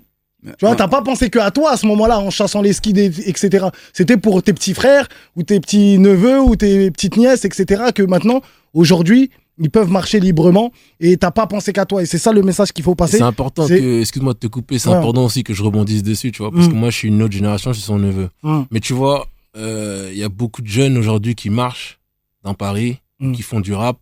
[0.58, 2.92] Tu vois, t'as pas pensé que à toi à ce moment-là, en chassant les skis,
[2.98, 3.68] et- etc.
[3.94, 7.86] C'était pour tes petits frères, ou tes petits neveux, ou tes petites nièces, etc.
[7.94, 8.42] Que maintenant,
[8.74, 12.02] aujourd'hui, ils peuvent marcher librement et t'as pas pensé qu'à toi.
[12.04, 13.18] Et c'est ça le message qu'il faut passer.
[13.18, 14.96] C'est important que, excuse-moi de te couper, c'est Ouais.
[14.96, 16.72] important aussi que je rebondisse dessus, tu vois, parce Mm.
[16.72, 18.30] que moi, je suis une autre génération, je suis son neveu.
[18.44, 22.00] Hum, Mais tu vois, euh, il y a beaucoup de jeunes aujourd'hui qui marchent
[22.44, 23.32] dans Paris, Mm.
[23.32, 23.98] qui font du rap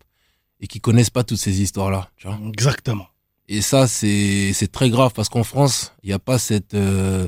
[0.60, 2.40] et qui connaissent pas toutes ces histoires-là, tu vois.
[2.52, 3.06] Exactement.
[3.50, 7.28] Et ça, c'est c'est très grave parce qu'en France, il n'y a pas cette, euh,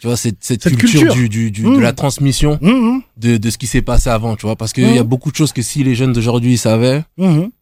[0.00, 1.14] tu vois, cette, cette, Cette culture, culture.
[1.14, 4.36] Du, du, du- de la transmission Hum, hum, de, de ce qui s'est passé avant,
[4.36, 7.04] tu vois, parce qu'il y a beaucoup de choses que si les jeunes d'aujourd'hui savaient,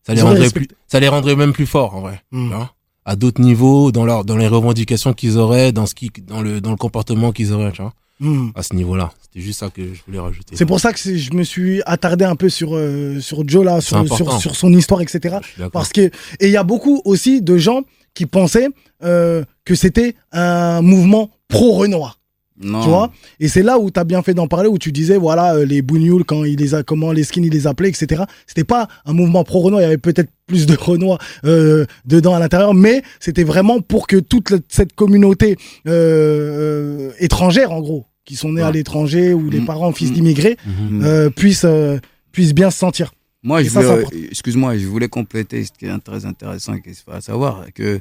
[0.07, 3.15] ça les rendrait plus, ça les rendrait même plus forts, en vrai, tu vois, à
[3.17, 6.71] d'autres niveaux, dans leur, dans les revendications qu'ils auraient, dans ce qui, dans le, dans
[6.71, 8.53] le comportement qu'ils auraient, tu vois, Hum.
[8.55, 9.13] à ce niveau-là.
[9.23, 10.55] C'était juste ça que je voulais rajouter.
[10.55, 13.81] C'est pour ça que je me suis attardé un peu sur, euh, sur Joe, là,
[13.81, 15.39] sur, sur, sur son histoire, etc.
[15.73, 18.69] Parce que, et il y a beaucoup aussi de gens qui pensaient
[19.03, 22.19] euh, que c'était un mouvement pro-Renoir.
[22.63, 22.83] Non.
[22.83, 23.11] Tu vois?
[23.39, 25.65] Et c'est là où tu as bien fait d'en parler, où tu disais, voilà, euh,
[25.65, 28.25] les bougnoules, quand il les a, comment les skins, ils les appelaient, etc.
[28.47, 32.39] C'était pas un mouvement pro-Renoir, il y avait peut-être plus de Renois euh, dedans à
[32.39, 35.57] l'intérieur, mais c'était vraiment pour que toute cette communauté
[35.87, 39.67] euh, euh, étrangère, en gros, qui sont nés à l'étranger ou les Mm.
[39.67, 40.15] parents fils Mm.
[40.15, 41.03] d'immigrés, Mhm.
[41.03, 41.99] euh, puissent, euh,
[42.31, 43.13] puissent bien se sentir.
[43.43, 47.21] Moi, je voulais, excuse-moi, je voulais compléter ce qui est très intéressant et qu'il faut
[47.21, 48.01] savoir que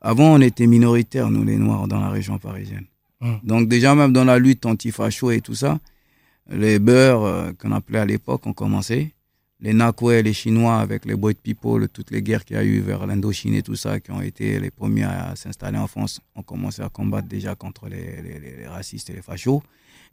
[0.00, 2.86] avant on était minoritaires nous les Noirs dans la région parisienne.
[3.44, 5.78] Donc déjà même dans la lutte anti-facho et tout ça,
[6.50, 9.12] les beurs euh, qu'on appelait à l'époque ont commencé.
[9.64, 12.80] Les Nakwe, les Chinois avec les Boy People, toutes les guerres qu'il y a eu
[12.80, 16.42] vers l'Indochine et tout ça, qui ont été les premiers à s'installer en France, ont
[16.42, 19.62] commencé à combattre déjà contre les, les- les- les racistes et les fachos.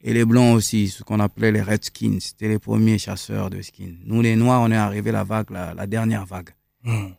[0.03, 3.97] Et les blancs aussi, ce qu'on appelait les Redskins, c'était les premiers chasseurs de skins.
[4.05, 6.51] Nous, les noirs, on est arrivé la vague, la, la dernière vague.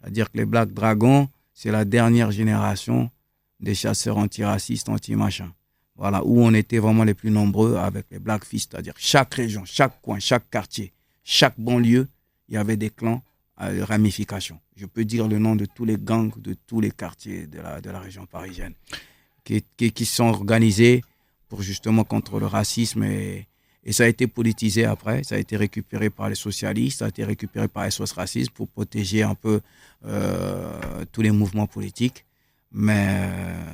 [0.00, 3.10] C'est-à-dire que les Black Dragons, c'est la dernière génération
[3.60, 5.52] des chasseurs antiracistes, anti-machin.
[5.96, 9.62] Voilà, où on était vraiment les plus nombreux avec les Black Fist, c'est-à-dire chaque région,
[9.66, 10.92] chaque coin, chaque quartier,
[11.22, 12.08] chaque banlieue,
[12.52, 13.22] il y avait des clans
[13.56, 14.60] à ramifications.
[14.76, 17.80] Je peux dire le nom de tous les gangs de tous les quartiers de la,
[17.80, 18.74] de la région parisienne
[19.42, 21.02] qui, qui, qui sont organisés
[21.48, 23.48] pour justement contre le racisme et,
[23.84, 27.08] et ça a été politisé après, ça a été récupéré par les socialistes, ça a
[27.08, 29.60] été récupéré par les SOS racistes pour protéger un peu
[30.04, 32.24] euh, tous les mouvements politiques.
[32.74, 33.64] Mais euh,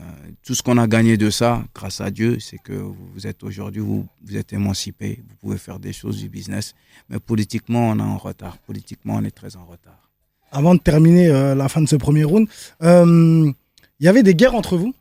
[0.45, 3.81] tout ce qu'on a gagné de ça, grâce à Dieu, c'est que vous êtes aujourd'hui,
[3.81, 6.75] vous, vous êtes émancipé, vous pouvez faire des choses du business.
[7.09, 8.59] Mais politiquement, on est en retard.
[8.59, 10.11] Politiquement, on est très en retard.
[10.51, 12.49] Avant de terminer euh, la fin de ce premier round,
[12.83, 13.53] euh,
[14.01, 14.95] il y avait des guerres entre vous?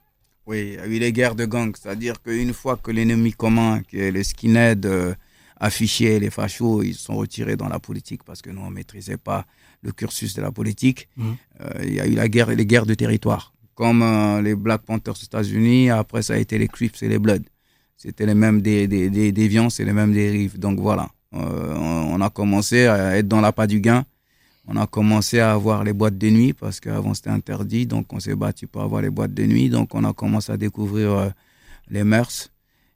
[0.45, 1.73] Oui, il y a eu les guerres de gangs.
[1.75, 5.13] C'est-à-dire qu'une fois que l'ennemi commun, qui est les skinheads euh,
[5.60, 9.17] affichés, les fachos, ils sont retirés dans la politique parce que nous, on ne maîtrisait
[9.17, 9.45] pas
[9.81, 11.36] le cursus de la politique, Mhm.
[11.83, 13.53] il y a eu la guerre, les guerres de territoire.
[13.78, 17.20] Comme euh, les Black Panthers aux États-Unis, après ça a été les Crips et les
[17.20, 17.48] Bloods.
[17.96, 20.58] C'était les mêmes des, des, des les mêmes dérives.
[20.58, 21.76] Donc voilà, Euh,
[22.16, 24.04] on a commencé à être dans la pas du gain.
[24.68, 27.86] On a commencé à avoir les boîtes de nuit parce qu'avant c'était interdit.
[27.86, 29.70] Donc on s'est battu pour avoir les boîtes de nuit.
[29.70, 31.30] Donc on a commencé à découvrir euh,
[31.90, 32.50] les mœurs.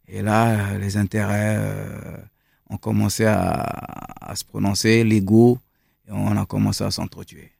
[0.07, 2.17] Et là, les intérêts euh,
[2.71, 3.61] ont commencé à,
[4.31, 5.59] à se prononcer, l'ego,
[6.07, 7.51] et on a commencé à s'entretuer.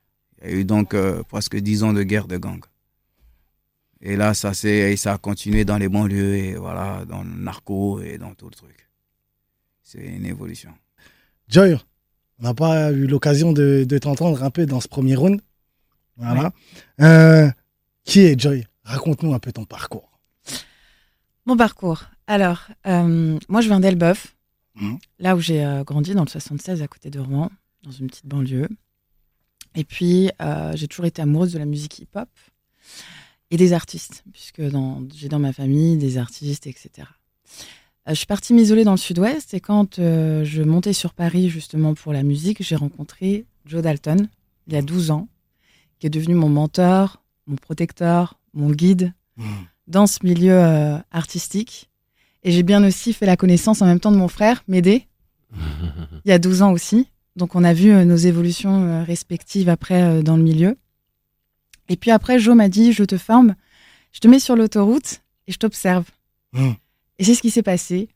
[0.42, 0.96] Il y a eu donc
[1.30, 2.62] presque dix ans de guerre de gang.
[4.02, 7.30] Et là, ça, s'est- et ça a continué dans les banlieues, et voilà, dans le
[7.30, 8.90] narco et dans tout le truc.
[9.84, 10.74] C'est une évolution.
[11.50, 11.78] Joy,
[12.40, 15.42] on n'a pas eu l'occasion de, de t'entendre un peu dans ce premier round.
[16.18, 16.52] Voilà.
[17.02, 17.50] Euh,
[18.04, 18.66] qui est Joy?
[18.84, 20.20] Raconte-nous un peu ton parcours.
[21.46, 22.04] Mon parcours.
[22.28, 24.36] Alors, euh, moi, je viens d'Elbeuf,
[24.76, 24.98] Mhm.
[25.20, 27.52] là où j'ai euh, grandi, dans le 76, à côté de Rouen,
[27.84, 28.70] dans une petite banlieue.
[29.76, 32.30] Et puis, euh, j'ai toujours été amoureuse de la musique hip-hop
[33.52, 34.62] et des artistes, puisque
[35.14, 36.90] j'ai dans ma famille des artistes, etc.
[38.08, 41.50] Euh, je suis partie m'isoler dans le sud-ouest et quand euh, je montais sur Paris
[41.50, 44.28] justement pour la musique, j'ai rencontré Joe Dalton,
[44.68, 45.28] il y a 12 ans,
[46.00, 49.14] qui est devenu mon mentor, mon protecteur, mon guide
[49.88, 51.90] dans ce milieu euh, artistique.
[52.44, 55.08] Et j'ai bien aussi fait la connaissance en même temps de mon frère, Médé,
[56.26, 57.08] il y a 12 ans aussi.
[57.36, 60.78] Donc on a vu euh, nos évolutions respectives après dans le milieu.
[61.90, 63.56] Et puis après, Jo m'a dit, je te forme,
[64.14, 66.06] je te mets sur l'autoroute et je t'observe.
[66.54, 66.76] Mhm.
[67.20, 68.10] Et c'est ce qui s'est passé.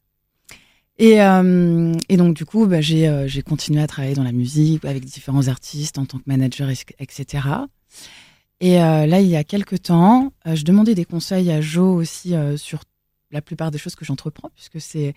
[0.97, 4.31] Et, euh, et donc du coup, bah, j'ai euh, j'ai continué à travailler dans la
[4.31, 7.47] musique avec différents artistes en tant que manager, et- etc.
[8.61, 12.33] Et euh, là, il y a quelques temps, je demandais des conseils à Jo aussi
[12.55, 12.79] sur
[13.31, 15.13] la plupart des choses que j'entreprends, puisque c'est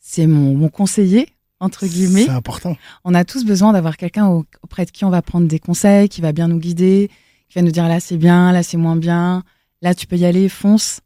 [0.00, 1.28] c'est mon, mon conseiller
[1.60, 2.24] entre guillemets.
[2.24, 2.76] C'est important.
[3.04, 6.08] On a tous besoin d'avoir quelqu'un au- auprès de qui on va prendre des conseils,
[6.08, 7.10] qui va bien nous guider,
[7.50, 9.42] qui va nous dire là c'est bien, là c'est moins bien,
[9.82, 11.00] là tu peux y aller, fonce.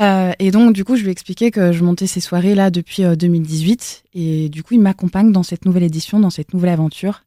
[0.00, 2.70] Euh, et donc du coup, je lui ai expliqué que je montais ces soirées là
[2.70, 6.70] depuis euh, 2018, et du coup, il m'accompagne dans cette nouvelle édition, dans cette nouvelle
[6.70, 7.24] aventure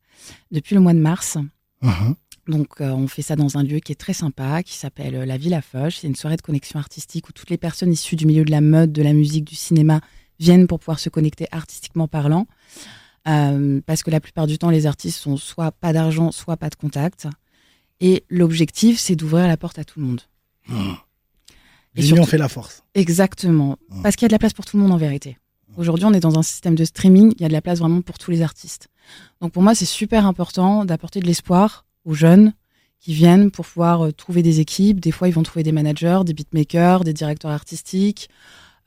[0.52, 1.38] depuis le mois de mars.
[1.82, 2.16] Mhm.
[2.48, 5.26] Donc, euh, on fait ça dans un lieu qui est très sympa, qui s'appelle euh,
[5.26, 5.98] la Villa Foch.
[6.02, 8.62] C'est une soirée de connexion artistique où toutes les personnes issues du milieu de la
[8.62, 10.02] mode, de la musique, du cinéma
[10.40, 12.48] viennent pour pouvoir se connecter artistiquement parlant.
[13.28, 16.70] Euh, parce que la plupart du temps, les artistes sont soit pas d'argent, soit pas
[16.70, 17.28] de contact.
[18.02, 20.22] Et l'objectif, c'est d'ouvrir la porte à tout le monde.
[21.96, 22.84] Et L'union fait la force.
[22.96, 23.78] Exactement.
[23.90, 24.02] Mm.
[24.02, 25.38] Parce qu'il y a de la place pour tout le monde en vérité.
[25.78, 28.02] Aujourd'hui, on est dans un système de streaming, il y a de la place vraiment
[28.02, 28.90] pour tous les artistes.
[29.40, 32.54] Donc pour moi, c'est super important d'apporter de l'espoir aux jeunes
[33.00, 35.00] qui viennent pour pouvoir euh, trouver des équipes.
[35.00, 38.30] Des fois, ils vont trouver des managers, des beatmakers, des directeurs artistiques,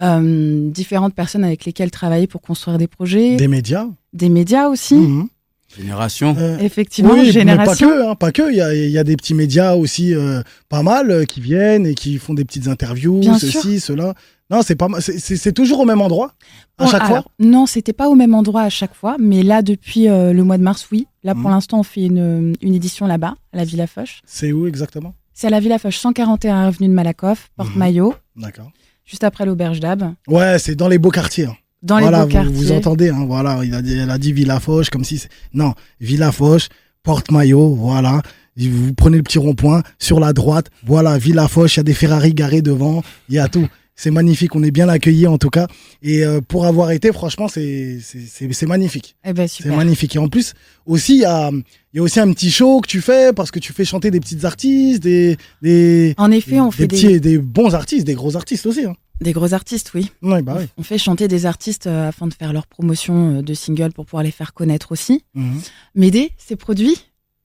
[0.03, 3.87] euh, différentes personnes avec lesquelles travailler pour construire des projets, Des médias.
[4.13, 4.95] des médias aussi.
[4.97, 5.29] Mhm.
[5.77, 6.37] Génération.
[6.39, 7.89] Euh, Effectivement, oui, génération.
[7.89, 8.51] mais pas que, hein, pas que.
[8.51, 11.41] Il y a, il y a des petits médias aussi euh, pas mal euh, qui
[11.41, 14.15] viennent et qui font des petites interviews, Bien ceci, cela.
[14.51, 15.01] Non, c'est pas mal.
[15.03, 16.33] C'est- toujours au même endroit?
[16.79, 17.25] À Bon, chaque alors, fois.
[17.39, 20.59] Non, c'était pas au même endroit à chaque fois, mais là, depuis euh, le mois
[20.59, 21.07] de mars, oui.
[21.23, 21.51] Là, pour Mhm.
[21.51, 24.21] l'instant, on fait une, une édition là-bas, à la Villa Foch.
[24.27, 25.15] C'est où exactement?
[25.33, 27.79] C'est à la Villa Foch, 141 avenue de Malakoff, Porte Mhm.
[27.79, 28.71] Maillot, D'accord.
[29.05, 31.47] juste après l'auberge d'Ab, Ouais, c'est dans les beaux quartiers.
[31.47, 31.57] hein.
[31.85, 32.53] Dans voilà, les beaux vous, quartiers.
[32.55, 35.29] vous entendez, hein, voilà, il a, dit, elle a dit Villa Foch comme si c'est...
[35.53, 36.69] Non, Villa Foch,
[37.05, 38.23] Porte-Maillot, voilà.
[38.57, 41.95] Vous prenez le petit rond-point, sur la droite, voilà, Villa Foch, il y a des
[41.95, 43.67] Ferrari garés devant, il y a tout.
[43.97, 45.69] C'est magnifique, on est bien accueillis en tout cas.
[46.03, 49.15] Et euh, pour avoir été, franchement, c'est c'est- c'est- c'est magnifique.
[49.25, 50.17] Eh ben, C'est magnifique.
[50.17, 52.89] Et en plus, aussi, il y a, il y a aussi un petit show que
[52.89, 56.71] tu fais parce que tu fais chanter des petites artistes, des, des, En effet, on
[56.71, 58.85] des fait petits des, et des bons artistes, des gros artistes aussi.
[58.85, 58.95] Hein.
[59.21, 60.11] Des gros artistes, oui.
[60.23, 60.65] Bah oui.
[60.77, 64.05] On fait chanter des artistes euh, afin de faire leur promotion euh, de singles pour
[64.07, 65.25] pouvoir les faire connaître aussi.
[65.35, 65.61] Mhm.
[65.95, 66.97] Médée s'est produit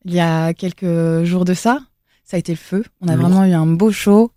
[0.05, 1.79] il y a quelques jours de ça.
[2.23, 2.83] Ça a été le feu.
[3.01, 3.27] On a Lourd.
[3.29, 4.31] vraiment eu un beau show.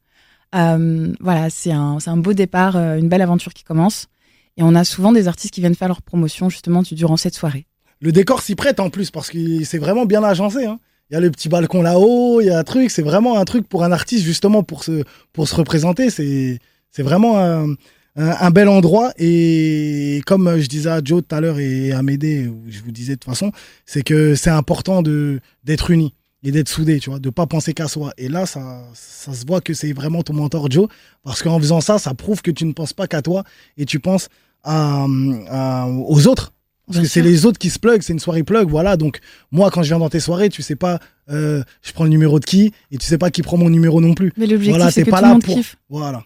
[0.54, 4.08] Euh, voilà, c'est un, c'est un beau départ, une belle aventure qui commence.
[4.56, 7.66] Et on a souvent des artistes qui viennent faire leur promotion justement durant cette soirée.
[8.00, 10.66] Le décor s'y prête en plus parce que c'est vraiment bien agencé.
[10.66, 10.78] hein.
[11.10, 12.90] Il y a le petit balcon là-haut, il y a un truc.
[12.90, 16.10] C'est vraiment un truc pour un artiste justement pour se, pour se représenter.
[16.10, 16.58] C'est
[16.92, 17.76] c'est vraiment un, un,
[18.16, 19.12] un bel endroit.
[19.18, 22.92] Et comme je disais à Joe tout à l'heure et à Médée, où je vous
[22.92, 23.50] disais de toute façon,
[23.86, 26.14] c'est que c'est important de d'être unis.
[26.44, 28.12] et d'être soudé, tu vois, de pas penser qu'à soi.
[28.18, 30.88] Et là, ça, ça se voit que c'est vraiment ton mentor Joe,
[31.22, 33.44] parce qu'en faisant ça, ça prouve que tu ne penses pas qu'à toi
[33.76, 34.28] et tu penses
[34.64, 35.06] à,
[35.48, 36.52] à- aux autres.
[36.86, 38.96] Parce Bien que c'est les autres qui se plug, c'est une soirée plug, voilà.
[38.96, 39.20] Donc
[39.52, 40.98] moi, quand je viens dans tes soirées, tu sais pas,
[41.30, 44.00] euh, je prends le numéro de qui et tu sais pas qui prend mon numéro
[44.00, 44.32] non plus.
[44.36, 45.76] Mais l'objectif, Voilà, c'est que pas tout le monde pour- kiffe.
[45.88, 46.24] Voilà,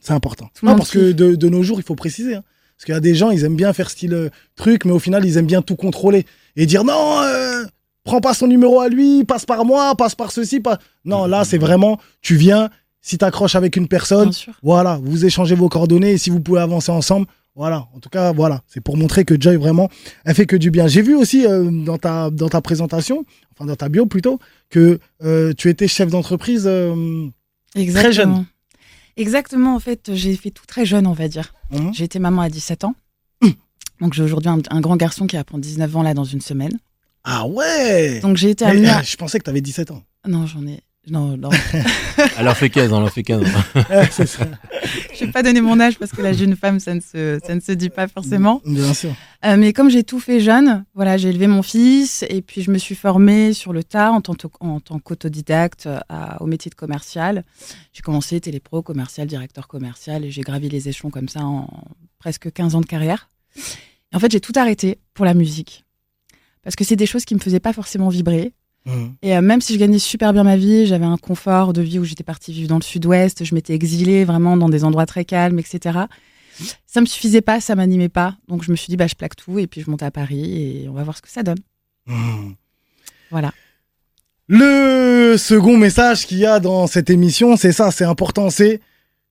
[0.00, 0.50] c'est important.
[0.62, 2.34] Non, parce que de, de nos jours, il faut préciser.
[2.36, 2.44] hein.
[2.76, 4.98] Parce qu'il y a des gens, ils aiment bien faire style euh, truc, mais au
[5.00, 7.64] final, ils aiment bien tout contrôler et dire non, euh,
[8.04, 10.78] prends pas son numéro à lui, passe par moi, passe par ceci, pas.
[11.04, 14.30] Non, là, c'est vraiment, tu viens, si t'accroches avec une personne,
[14.62, 17.88] voilà, vous échangez vos coordonnées et si vous pouvez avancer ensemble, voilà.
[17.94, 19.88] En tout cas, voilà, c'est pour montrer que Joy vraiment,
[20.24, 20.86] elle fait que du bien.
[20.86, 24.38] J'ai vu aussi euh, dans ta dans ta présentation, enfin dans ta bio plutôt,
[24.70, 26.70] que euh, tu étais chef d'entreprise.
[27.74, 28.12] Exactement.
[28.12, 28.46] jeune.
[29.18, 31.52] Exactement, en fait, j'ai fait tout très jeune, on va dire.
[31.72, 32.94] hum, J'ai été maman à 17 ans.
[34.00, 36.78] Donc j'ai aujourd'hui un, un grand garçon qui apprend 19 ans là dans une semaine.
[37.24, 38.20] Ah ouais.
[38.20, 39.02] Donc j'ai été amenée euh, à...
[39.02, 40.04] je pensais que t'avais 17 ans.
[40.24, 40.80] Non, j'en ai...
[41.10, 41.50] Non, non.
[42.38, 43.42] Elle leur fait 15, on leur fait 15.
[43.90, 44.46] Ouais, c'est ça.
[45.14, 47.54] je vais pas donner mon âge parce que la jeune femme, ça ne se, ça
[47.54, 48.60] ne se dit pas forcément.
[48.64, 49.14] Bien sûr.
[49.44, 52.70] Euh, mais comme j'ai tout fait jeune, voilà, j'ai élevé mon fils et puis je
[52.70, 56.70] me suis formée sur le tas en tant, en tant qu'autodidacte euh, à- au métier
[56.70, 57.44] de commercial.
[57.92, 61.68] J'ai commencé télépro, commercial, directeur commercial et j'ai gravi les échelons comme ça en
[62.18, 63.28] presque 15 ans de carrière.
[64.12, 65.84] Et en fait, j'ai tout arrêté pour la musique.
[66.62, 68.52] Parce que c'est des choses qui me faisaient pas forcément vibrer.
[68.88, 71.82] Hum, Et euh, même si je gagnais super bien ma vie, j'avais un confort de
[71.82, 75.04] vie où j'étais partie vivre dans le sud-ouest, je m'étais exilée vraiment dans des endroits
[75.06, 75.98] très calmes, etc.
[76.86, 78.36] Ça me suffisait pas, ça m'animait pas.
[78.48, 80.82] Donc je me suis dit, bah, je plaque tout et puis je monte à Paris
[80.82, 81.58] et on va voir ce que ça donne.
[82.08, 82.54] hum.
[83.30, 83.52] Voilà.
[84.48, 88.80] Le second message qu'il y a dans cette émission, c'est ça, c'est important, c'est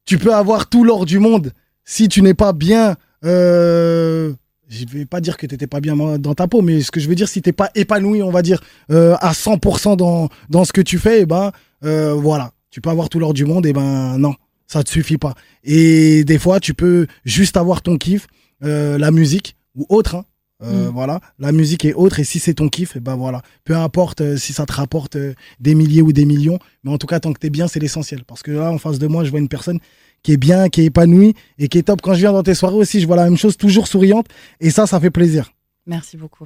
[0.05, 2.95] tu peux avoir tout l'or du monde si tu n'es pas bien.
[3.25, 4.33] Euh,
[4.69, 7.07] je vais pas dire que t'étais pas bien dans ta peau, mais ce que je
[7.07, 10.73] veux dire, si t'es pas épanoui, on va dire euh, à 100% dans dans ce
[10.73, 11.51] que tu fais, et ben
[11.83, 14.35] euh, voilà, tu peux avoir tout l'or du monde, et ben non,
[14.67, 15.33] ça te suffit pas.
[15.63, 18.27] Et des fois, tu peux juste avoir ton kiff,
[18.63, 20.15] euh, la musique ou autre.
[20.15, 20.25] hein.
[20.63, 20.91] Euh, Mm.
[20.91, 24.21] Voilà, la musique est autre et si c'est ton kiff, et ben voilà, peu importe
[24.21, 27.19] euh, si ça te rapporte euh, des milliers ou des millions, mais en tout cas
[27.19, 28.23] tant que t'es bien, c'est l'essentiel.
[28.25, 29.79] Parce que là, en face de moi, je vois une personne
[30.23, 32.01] qui est bien, qui est épanouie et qui est top.
[32.01, 34.27] Quand je viens dans tes soirées aussi, je vois la même chose, toujours souriante
[34.59, 35.51] et ça, ça fait plaisir.
[35.85, 36.45] Merci beaucoup.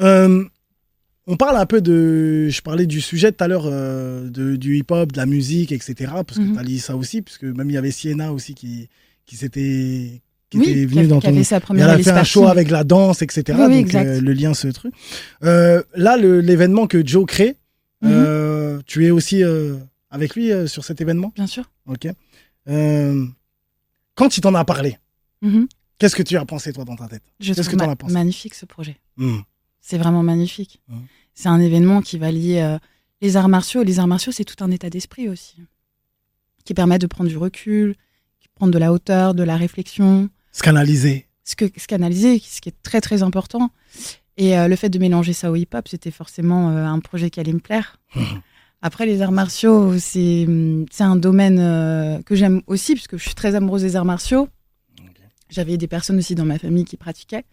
[0.00, 0.44] Euh,
[1.26, 2.48] on parle un peu de.
[2.50, 5.94] Je parlais du sujet tout à l'heure, euh, du hip-hop, de la musique, etc.
[6.26, 6.52] Parce que Mhm.
[6.54, 8.88] tu as lié ça aussi, puisque même il y avait Sienna aussi qui,
[9.24, 11.32] qui s'était qui Oui, était qui venue dans qui ton.
[11.34, 13.42] avait sa Et première elle a fait un show avec la danse, etc.
[13.58, 14.92] Oui, oui, donc euh, le lien, ce truc.
[15.44, 17.56] Euh, là, l'événement que Joe crée,
[18.02, 18.82] Mhm.
[18.86, 19.42] tu es aussi
[20.10, 21.32] avec lui sur cet événement?
[21.34, 21.70] Bien sûr.
[21.86, 22.06] Ok.
[22.68, 23.26] Euh,
[24.14, 24.98] quand il t'en a parlé,
[25.42, 25.66] Mhm.
[25.98, 27.22] qu'est-ce que tu as pensé, toi, dans ta tête?
[27.40, 28.12] Je Qu'est-ce trouve que as pensé?
[28.14, 28.98] magnifique ce projet.
[29.16, 29.38] Hmm.
[29.80, 30.80] C'est vraiment magnifique.
[30.88, 31.02] Mhm.
[31.34, 32.78] C'est un événement qui va lier euh,
[33.20, 33.82] les arts martiaux.
[33.82, 35.56] Les arts martiaux, c'est tout un état d'esprit aussi,
[36.64, 37.94] qui permet de prendre du recul,
[38.40, 41.26] qui prendre de la hauteur, de la réflexion, Se canaliser.
[41.44, 43.70] ce que ce canaliser, ce qui est très très important.
[44.36, 47.52] Et euh, le fait de mélanger ça au hip-hop, c'était forcément un projet qui allait
[47.52, 48.00] me plaire.
[48.86, 50.46] Après, les arts martiaux, c'est
[50.90, 54.46] c'est un domaine euh, que j'aime aussi, puisque je suis très amoureuse des arts martiaux.
[55.48, 57.44] J'avais des personnes aussi dans ma famille qui pratiquaient.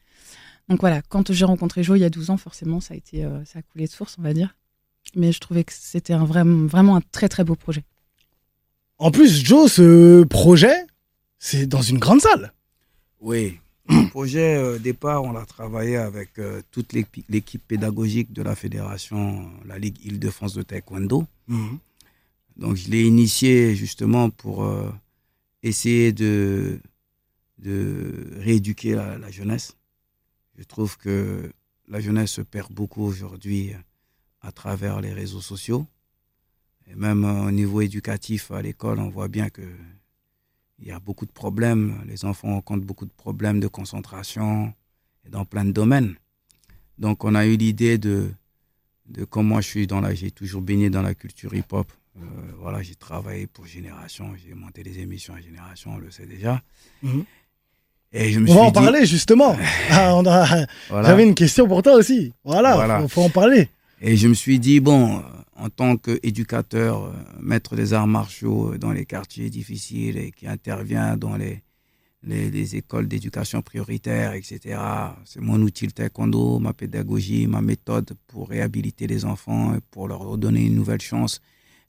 [0.68, 3.24] Donc voilà, quand j'ai rencontré Joe il y a 12 ans, forcément, ça a, été,
[3.24, 4.58] euh, ça a coulé de source, on va dire.
[5.16, 7.86] Mais je trouvais que c'était un vrai- vraiment un très très beau projet.
[8.98, 10.86] En plus, Joe, ce projet,
[11.40, 12.52] c'est dans une grande salle.
[13.22, 13.58] Oui.
[13.92, 18.56] Le projet, euh, au départ, on l'a travaillé avec euh, toute l'équipe pédagogique de la
[18.56, 21.26] fédération, la Ligue Île-de-France de Taekwondo.
[22.58, 24.90] Donc, je l'ai initié justement pour euh,
[25.62, 26.80] essayer de,
[27.60, 29.76] de rééduquer la, la jeunesse.
[30.58, 31.52] Je trouve que
[31.88, 33.74] la jeunesse se perd beaucoup aujourd'hui
[34.42, 35.86] à travers les réseaux sociaux.
[36.88, 39.62] Et même euh, au niveau éducatif à l'école, on voit bien que
[40.82, 42.02] il y a beaucoup de problèmes.
[42.08, 44.74] Les enfants rencontrent beaucoup de problèmes de concentration
[45.26, 46.16] et dans plein de domaines.
[46.98, 48.32] Donc, on a eu l'idée de,
[49.08, 51.92] de comment je suis dans la, j'ai toujours baigné dans la culture hip-hop.
[52.18, 52.22] Euh,
[52.60, 56.62] voilà, j'ai travaillé pour Génération, j'ai monté des émissions à Génération, on le sait déjà.
[57.04, 57.24] Mhm.
[58.14, 59.56] Et je me On suis va en dit, parler, justement.
[59.90, 61.08] Ah, on a- voilà.
[61.08, 62.34] J'avais une question pour toi aussi.
[62.44, 63.00] Voilà, Voilà.
[63.02, 63.70] Faut, faut en parler.
[64.02, 65.24] Et je me suis dit, bon,
[65.62, 70.48] en tant qu'éducateur, euh, maître des arts martiaux euh, dans les quartiers difficiles et qui
[70.48, 71.62] intervient dans les,
[72.24, 74.56] les, les écoles d'éducation prioritaire, etc.,
[75.26, 80.08] c'est mon outil le taekwondo, ma pédagogie, ma méthode pour réhabiliter les enfants et pour
[80.08, 81.42] leur redonner une nouvelle chance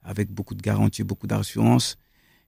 [0.03, 1.97] avec beaucoup de garanties, beaucoup d'assurance.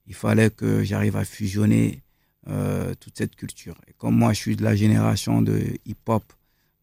[0.06, 2.02] Il fallait que j'arrive à fusionner
[2.48, 3.76] euh, toute cette culture.
[3.88, 5.56] Et comme moi, je suis de la génération de
[5.86, 6.24] hip-hop,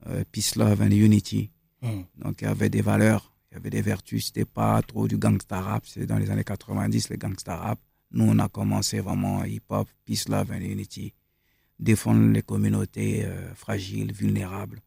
[0.08, 1.52] euh, Peace, Love and Unity,
[1.84, 2.06] Mhm.
[2.24, 5.18] donc il y avait des valeurs, Il y avait des vertus, c'était pas trop du
[5.18, 7.80] gangsta rap, c'est dans les années 90 les gangsta rap.
[8.12, 11.14] Nous, on a commencé vraiment hip-hop, peace, love and unity,
[11.78, 14.80] défendre les communautés euh, fragiles, vulnérables.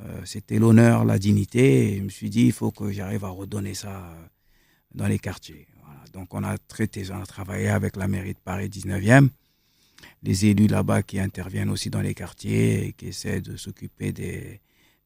[0.00, 1.98] Euh, c'était l'honneur, la dignité.
[1.98, 4.26] Je me suis dit, il faut que j'arrive à redonner ça euh,
[4.92, 5.66] dans les quartiers.
[6.12, 9.28] Donc, on a traité, on a travaillé avec la mairie de Paris 19e,
[10.24, 14.60] les élus là-bas qui interviennent aussi dans les quartiers et qui essaient de s'occuper des,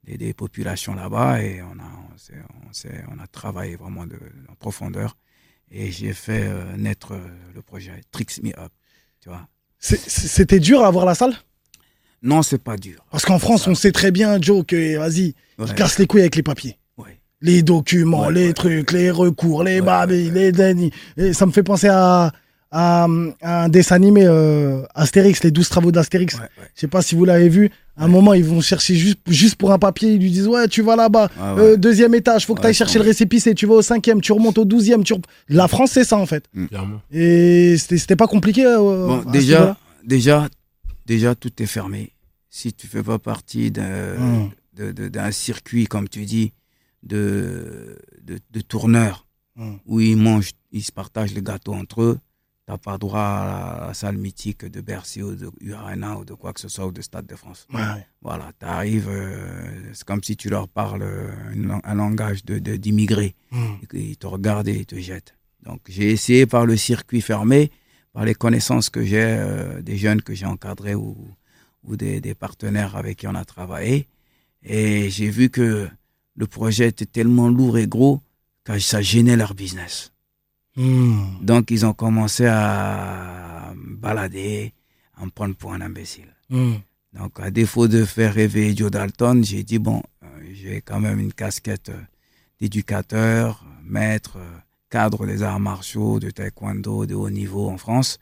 [0.04, 1.42] des, des populations là-bas.
[1.42, 5.16] Et on a, on, s'est- on, on a travaillé vraiment de, en profondeur.
[5.70, 8.70] Et j'ai fait euh, naître euh, le projet Tricks Me Up.
[9.20, 11.34] Tu vois C'était dur à avoir la salle?
[12.22, 13.04] Non, c'est pas dur.
[13.10, 15.66] Parce qu'en France, on sait très bien, Joe, que vas-y, Ouais.
[15.68, 16.78] ils cassent les couilles avec les papiers.
[16.96, 17.20] Ouais.
[17.42, 20.90] Les documents, Ouais, les trucs, les recours, les ouais, les dennis.
[21.16, 22.32] Et ça me fait penser à,
[22.76, 23.06] à,
[23.40, 26.34] à un dessin animé euh, Astérix, les 12 travaux d'Astérix.
[26.34, 26.48] Ouais, ouais.
[26.74, 27.70] Je sais pas si vous l'avez vu.
[27.96, 30.14] À un moment, ils vont chercher juste, juste pour un papier.
[30.14, 31.30] Ils lui disent Ouais, tu vas là-bas.
[31.38, 31.60] Ah ouais.
[31.62, 33.04] Euh, deuxième étage, faut que Ouais, tu ailles chercher ouais.
[33.04, 33.54] le récépissé.
[33.54, 35.04] Tu vas au cinquième, tu remontes au douzième.
[35.04, 35.14] Tu...
[35.14, 36.44] re- La France, c'est ça, en fait.
[36.68, 37.00] Clairement.
[37.12, 38.66] Et c'était c'était pas compliqué.
[38.66, 40.48] euh, Bon, déjà, déjà,
[41.06, 42.10] déjà, tout est fermé.
[42.50, 46.52] Si tu fais pas partie d'un de- de- d'un circuit, comme tu dis,
[47.02, 49.20] de, de, de tourneurs,
[49.56, 49.74] Hmm.
[49.86, 52.18] où ils mangent, ils se partagent les gâteaux entre eux,
[52.66, 56.52] t'as pas droit à la salle mythique de Bercy ou de Urana ou de quoi
[56.52, 57.66] que ce soit, ou de Stade de France.
[57.72, 58.06] Ouais.
[58.22, 59.10] Voilà, tu arrives,
[59.92, 63.34] c'est comme si tu leur parles euh, une un langage de- de- d'immigrés.
[63.50, 63.76] Hmm.
[63.90, 65.34] Qu'ils te regardent et ils te jettent.
[65.62, 67.70] Donc j'ai essayé par le circuit fermé,
[68.12, 71.16] par les connaissances que j'ai, euh, des jeunes que j'ai encadrés ou,
[71.82, 74.08] ou des, des partenaires avec qui on a travaillé.
[74.62, 75.86] Et j'ai vu que
[76.36, 78.22] le projet était tellement lourd et gros
[78.64, 80.12] que ça gênait leur business.
[80.76, 81.38] Hmm.
[81.40, 84.72] Donc ils ont commencé à me balader,
[85.16, 86.34] à me prendre pour un imbécile.
[86.50, 86.74] Hmm.
[87.14, 91.20] Donc, à défaut de faire rêver Joe Dalton, j'ai dit, bon, euh, j'ai quand même
[91.20, 92.00] une casquette euh,
[92.60, 94.58] d'éducateur, maître, euh,
[94.90, 98.18] cadre des arts martiaux, de taekwondo de haut niveau en France.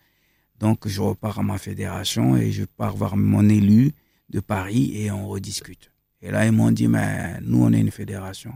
[0.58, 3.92] Donc, je repars à ma fédération et je pars voir mon élu
[4.28, 5.90] de Paris et on rediscute.
[6.20, 8.52] Et là, ils m'ont dit, mais nous, on est une fédération.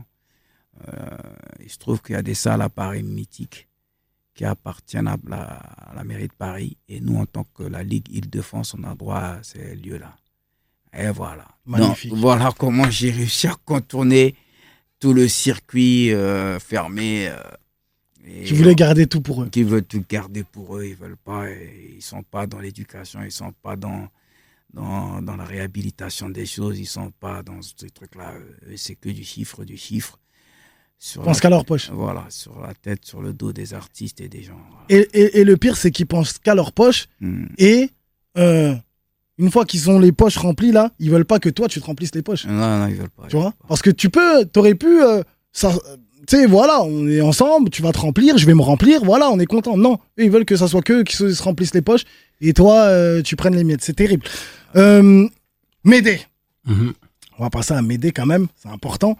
[0.87, 1.17] Euh,
[1.59, 3.67] il se trouve qu'il y a des salles à Paris mythiques
[4.37, 5.43] qui appartiennent à la,
[5.89, 6.77] à la mairie de Paris.
[6.87, 10.15] Et nous, en tant que la Ligue Île-de-France, on a droit à ces lieux-là.
[10.93, 11.47] Et voilà.
[11.65, 12.11] Magnifique.
[12.11, 14.35] Donc, voilà comment j'ai réussi à contourner
[14.99, 17.27] tout le circuit euh, fermé.
[17.29, 17.35] euh,
[18.25, 19.49] et Tu voulais garder tout pour eux.
[19.49, 23.31] qui veulent tout garder pour eux, ils veulent pas, ils sont pas dans l'éducation, ils
[23.31, 24.07] sont pas dans,
[24.73, 28.33] dans, dans la réhabilitation des choses, ils sont pas dans ces trucs-là.
[28.75, 30.19] C'est que du chiffre, du chiffre.
[30.99, 31.89] Sur Pense qu'à leur poche.
[31.91, 34.57] Voilà, sur la tête, sur le dos des artistes et des gens.
[34.69, 34.85] voilà.
[34.89, 37.07] Et, et, et le pire, c'est qu'ils pensent qu'à leur poche.
[37.21, 37.45] Hmm.
[37.59, 37.89] Et
[38.37, 38.73] euh,
[39.37, 41.85] une fois qu'ils ont les poches remplies, là, ils veulent pas que toi, tu te
[41.85, 42.45] remplisses les poches.
[42.45, 43.27] Non, non, ils veulent pas.
[43.27, 43.53] Tu vois?
[43.67, 45.03] Parce que tu peux, t'aurais pu.
[45.03, 48.55] euh, ça, euh, tu sais, voilà, on est ensemble, tu vas te remplir, je vais
[48.55, 49.77] me remplir, voilà, on est content.
[49.77, 52.03] Non, eux, ils veulent que ça soit qu'eux qui se, se remplissent les poches
[52.41, 53.83] et toi, euh, tu prennes les miettes.
[53.83, 54.23] C'est terrible.
[54.75, 55.27] Euh,
[55.83, 56.19] Médée.
[56.65, 56.93] Mhm.
[57.39, 59.15] On va passer à Médée quand même, c'est important.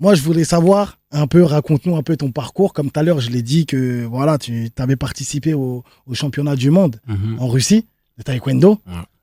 [0.00, 2.72] Moi, je voulais savoir un peu, raconte-nous un peu ton parcours.
[2.72, 6.56] Comme tout à l'heure, je l'ai dit que voilà, tu avais participé au, au championnat
[6.56, 7.36] du monde Mhm.
[7.40, 7.86] en Russie
[8.18, 8.80] de taekwondo.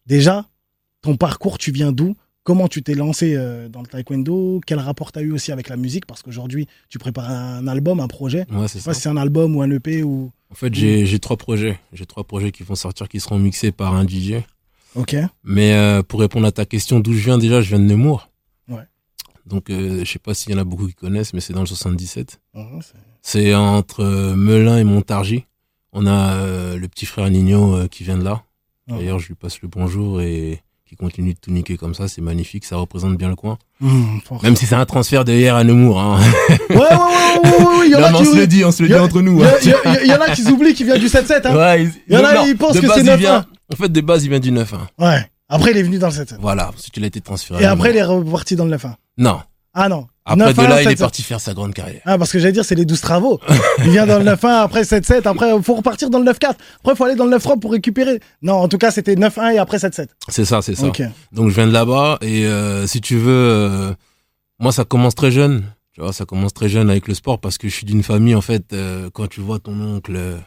[0.08, 0.46] Déjà,
[1.02, 2.16] ton parcours, tu viens d'où?
[2.44, 4.62] Comment tu t'es lancé euh, dans le taekwondo?
[4.66, 6.06] Quel rapport tu as eu aussi avec la musique?
[6.08, 8.46] Parce qu'aujourd'hui, tu prépares un album, un projet.
[8.50, 8.94] Ouais, Je c'est sais pas ça.
[8.96, 10.32] si c'est un album ou un EP ou.
[10.50, 11.80] En fait, j'ai j'ai trois projets.
[11.94, 14.42] J'ai trois projets qui vont sortir, qui seront mixés par un DJ.
[14.96, 15.16] Ok.
[15.44, 18.28] Mais euh, pour répondre à ta question, d'où je viens déjà, je viens de Nemours.
[19.52, 21.60] Donc, euh, je sais pas s'il y en a beaucoup qui connaissent, mais c'est dans
[21.62, 22.40] le 77.
[22.56, 22.80] Mhm,
[23.22, 25.46] c'est- entre euh, Melun et Montargis.
[25.94, 28.42] On a euh, le petit frère Nino euh, qui vient de là.
[28.88, 28.98] Mhm.
[28.98, 32.08] D'ailleurs, je lui passe le bonjour et qui continue de tout niquer comme ça.
[32.08, 33.58] C'est magnifique, ça représente bien le coin.
[33.82, 34.22] Mhm.
[34.44, 36.00] Même si c'est un transfert de hier à Nemours.
[36.00, 36.20] Hein.
[36.70, 38.16] Ouais, ouais, ouais, ouais, ouais, y en Non, a qui.
[38.28, 39.42] on se le dit, on se le dit a- entre nous.
[39.64, 40.18] Il y, hein.
[40.18, 41.46] en a qui oublient qu'il vient du 7-7.
[41.46, 41.56] Hein.
[41.58, 43.18] Ouais, il, y en a, non, ils pensent que c'est il 9-1.
[43.18, 44.88] vient- En fait, de base, il vient du 9-1.
[44.98, 45.30] Ouais.
[45.50, 46.38] Après, il est venu dans le 7-7.
[46.40, 47.62] Voilà, ensuite il a été transféré.
[47.64, 48.96] Et après, il est reparti dans le 9-1.
[49.18, 49.40] Non.
[49.74, 50.08] Ah non.
[50.26, 51.00] Après 9-1, de là, il est 7-7.
[51.00, 52.02] parti faire sa grande carrière.
[52.06, 53.40] Ah, parce que j'allais dire, c'est les 12 travaux.
[53.80, 56.34] Il vient dans le 9-1, après 7-7, après, il faut repartir dans le 9-4.
[56.80, 58.20] Après, il faut aller dans le 9-3 pour récupérer.
[58.42, 60.08] Non, en tout cas, c'était 9-1 et après 7-7.
[60.28, 60.88] C'est ça, c'est ça.
[61.32, 63.94] Donc je viens de là-bas et euh, si tu veux, euh,
[64.60, 65.64] moi ça commence très jeune.
[65.94, 68.36] Tu vois, ça commence très jeune avec le sport parce que je suis d'une famille
[68.36, 68.74] en fait.
[68.74, 70.38] euh, quand tu vois ton oncle, euh,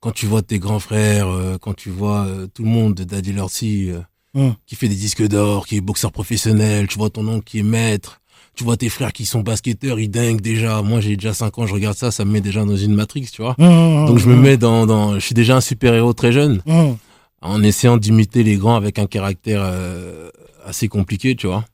[0.00, 3.04] quand tu vois tes grands frères, euh, quand tu vois euh, tout le monde de
[3.04, 3.90] Daddy Lorty
[4.34, 4.54] Hum.
[4.66, 7.64] qui fait des disques d'or, qui est boxeur professionnel, tu vois ton oncle qui est
[7.64, 8.20] maître,
[8.54, 10.82] tu vois tes frères qui sont basketteurs, ils dinguent déjà.
[10.82, 13.28] Moi j'ai déjà 5 ans, je regarde ça, ça me met déjà dans une matrix,
[13.32, 13.56] tu vois.
[13.58, 16.62] Hum, Donc je me mets dans, dans, je suis déjà un super héros très jeune
[17.42, 20.30] en essayant d'imiter les grands avec un caractère euh,
[20.64, 21.64] assez compliqué, tu vois.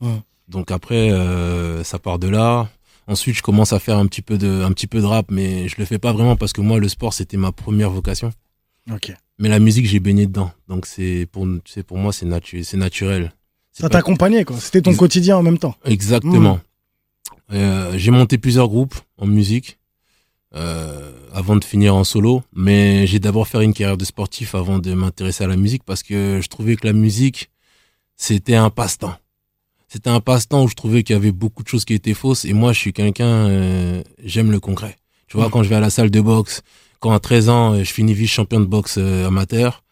[0.48, 2.68] Donc après, euh, ça part de là.
[3.08, 5.68] Ensuite, je commence à faire un petit peu de, un petit peu de rap, mais
[5.68, 8.30] je le fais pas vraiment parce que moi, le sport, c'était ma première vocation.
[9.38, 10.50] Mais la musique, j'ai baigné dedans.
[10.68, 13.32] Donc, c'est pour, c'est pour moi, c'est natu- c'est naturel.
[13.72, 14.56] Ça t'accompagnait, quoi.
[14.58, 15.74] C'était ton Ex- quotidien en même temps.
[15.84, 16.58] Exactement.
[17.52, 19.78] Euh, j'ai monté plusieurs groupes en musique
[20.54, 24.78] euh, avant de finir en solo, mais j'ai d'abord fait une carrière de sportif avant
[24.78, 27.50] de m'intéresser à la musique parce que je trouvais que la musique
[28.16, 29.14] c'était un passe-temps.
[29.88, 32.44] C'était un passe-temps où je trouvais qu'il y avait beaucoup de choses qui étaient fausses
[32.44, 34.96] et moi je suis quelqu'un euh, j'aime le concret.
[35.28, 35.52] Tu vois Mhm.
[35.52, 36.62] quand je vais à la salle de boxe,
[37.00, 39.82] quand à 13 ans euh, je finis vice champion de boxe euh, amateur,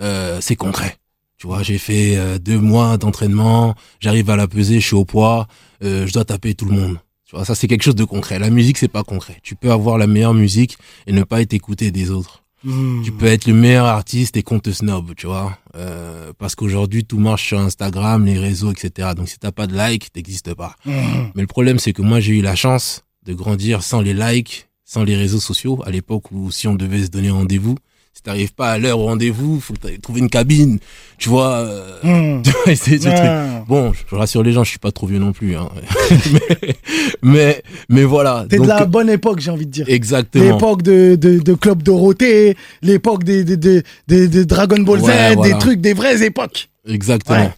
[0.00, 0.96] euh, c'est concret.
[1.38, 5.04] Tu vois, j'ai fait euh, deux mois d'entraînement, j'arrive à la peser, je suis au
[5.04, 5.48] poids,
[5.84, 6.98] euh, je dois taper tout le monde.
[7.26, 8.38] Tu vois, ça c'est quelque chose de concret.
[8.38, 9.38] La musique c'est pas concret.
[9.42, 12.42] Tu peux avoir la meilleure musique et ne pas être écouté des autres.
[12.64, 13.02] Hmm.
[13.02, 15.58] Tu peux être le meilleur artiste et qu'on te snob, tu vois.
[15.76, 19.10] Euh, parce qu'aujourd'hui tout marche sur Instagram, les réseaux, etc.
[19.14, 20.74] Donc si t'as pas de like, t'existes pas.
[20.86, 21.26] Hmm.
[21.34, 24.68] Mais le problème c'est que moi j'ai eu la chance de grandir sans les likes,
[24.86, 25.82] sans les réseaux sociaux.
[25.84, 27.76] À l'époque où si on devait se donner rendez-vous,
[28.14, 30.78] si t'arrives pas à l'heure au rendez-vous, faut trouver une cabine,
[31.18, 31.56] tu vois.
[31.56, 32.40] euh, Hmm.
[32.44, 33.66] tu vois, essayer ce truc.
[33.68, 35.54] Bon, je rassure les gens, je suis pas trop vieux non plus.
[35.54, 35.68] Hein.
[36.32, 36.76] mais,
[37.22, 38.46] mais, mais voilà.
[38.48, 39.86] T'es de la bonne époque, j'ai envie de dire.
[39.88, 40.44] Exactement.
[40.44, 45.52] L'époque de, de, de Club Dorothée, l'époque des, des, des, Dragon Ball Ouais, Z, voilà.
[45.52, 46.70] des trucs, des vraies époques.
[46.88, 47.36] Exactement.
[47.38, 47.50] Ouais.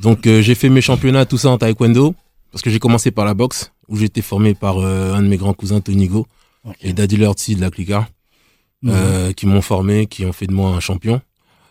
[0.00, 2.14] Donc euh, j'ai fait mes championnats, tout ça en taekwondo,
[2.52, 5.36] parce que j'ai commencé par la boxe, où j'étais formé par euh, un de mes
[5.36, 5.80] grands cousins,
[6.66, 8.08] Tonigo, et Daddy Lortzi de la Clica,
[8.82, 8.92] Mhm.
[8.94, 11.20] euh, qui m'ont formé, qui ont fait de moi un champion.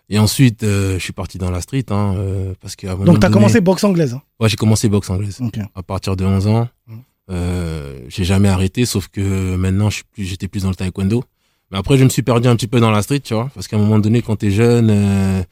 [0.10, 3.28] Et ensuite, euh, je suis parti dans la street, hein, euh, parce qu'à Donc t'as
[3.28, 4.14] donné- commencé boxe anglaise.
[4.14, 4.22] hein.
[4.40, 5.40] Ouais, j'ai commencé boxe anglaise.
[5.74, 6.68] À partir de 11 ans.
[6.88, 7.00] Mhm.
[7.32, 11.24] Euh, j'ai jamais arrêté, sauf que maintenant, je suis plus, j'étais plus dans le taekwondo.
[11.72, 13.68] Mais après, je me suis perdu un petit peu dans la street, tu vois, parce
[13.68, 15.44] qu'à un moment donné, quand t'es jeune,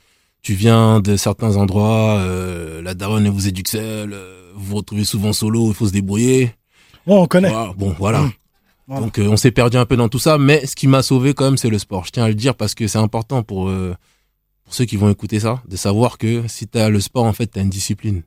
[0.44, 2.24] tu viens de certains endroits,
[2.84, 6.52] la daronne vous éduque seul, euh, vous vous retrouvez souvent solo, il faut se débrouiller.
[7.08, 7.50] Bon, on connaît.
[7.50, 8.22] Voilà, bon, voilà.
[8.22, 8.32] Mhm.
[8.88, 9.06] Voilà.
[9.06, 11.34] Donc, euh, on s'est perdu un peu dans tout ça, mais ce qui m'a sauvé
[11.34, 12.06] quand même, c'est le sport.
[12.06, 13.96] Je tiens à le dire parce que c'est important pour euh,
[14.66, 17.48] pour ceux qui vont écouter ça, de savoir que si t'as le sport, en fait,
[17.48, 18.24] t'as une discipline.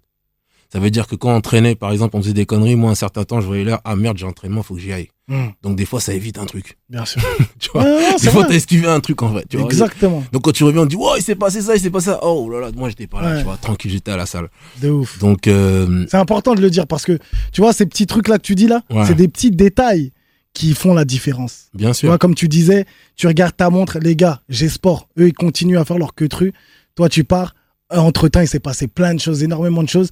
[0.73, 2.95] Ça veut dire que quand on traînait, par exemple, on faisait des conneries, moi, un
[2.97, 5.09] certain temps, je voyais l'heure, ah merde, j'ai entraînement, faut que j'y aille.
[5.29, 6.77] Hmm, Donc, des fois, ça évite un truc.
[6.91, 7.23] bien sûr.
[7.61, 7.85] Tu vois?
[7.85, 9.45] Des c'est fois, t'as esquivé un truc, en vrai.
[9.49, 9.67] Tu vois?
[9.67, 10.25] Exactement.
[10.33, 12.19] Donc, quand tu reviens, on dit, ouais, il s'est passé ça, il s'est passé ça.
[12.23, 13.39] Oh là là, moi, j'étais pas là, Ouais.
[13.39, 14.49] tu vois, tranquille, j'étais à la salle.
[14.83, 15.19] De ouf.
[15.21, 17.19] Donc, euh, C'est important de le dire parce que,
[17.53, 19.07] tu vois, ces petits trucs-là que tu dis là, Ouais.
[19.07, 20.13] c'est des petits détails
[20.57, 21.67] qui font la différence.
[21.75, 22.19] bien sûr.
[22.19, 25.07] comme tu disais, tu regardes ta montre, les gars, j'ai sport.
[25.19, 26.53] Eux, ils continuent à faire leur queutru.
[26.95, 27.55] Toi, tu pars.
[27.91, 30.09] Entre temps, il s'est passé plein de choses, énormément de choses.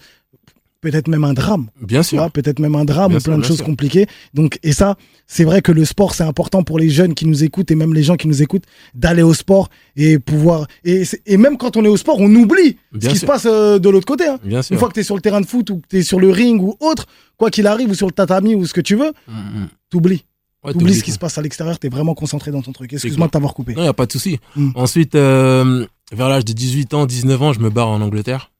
[0.82, 1.68] Peut-être même un drame.
[1.80, 2.30] Bien sûr.
[2.30, 3.64] peut-être même un drame Bien ou sûr, plein de choses sûr.
[3.64, 4.06] compliquées.
[4.34, 7.42] Donc, et ça, c'est vrai que le sport, c'est important pour les jeunes qui nous
[7.42, 10.66] écoutent et même les gens qui nous écoutent d'aller au sport et pouvoir.
[10.84, 11.04] Et,
[11.38, 13.20] même quand on est au sport, on oublie Bien ce qui sûr.
[13.22, 14.26] se passe euh, de l'autre côté.
[14.26, 14.38] hein.
[14.44, 16.02] Bien Une fois que tu es sur le terrain de foot ou que tu es
[16.02, 17.06] sur le ring ou autre,
[17.38, 19.32] quoi qu'il arrive, ou sur le tatami ou ce que tu veux, Mm,
[19.62, 19.68] mm.
[19.88, 20.24] t'oublies.
[20.64, 22.92] Ouais, T'oublies t'oublies ce qui se passe à l'extérieur, t'es vraiment concentré dans ton truc.
[22.92, 23.74] Excuse-moi de t'avoir coupé.
[23.74, 24.40] Non, y a pas de souci.
[24.56, 24.70] Mm.
[24.74, 28.50] Ensuite, euh, vers l'âge de 18 ans, 19 ans, je me barre en Angleterre.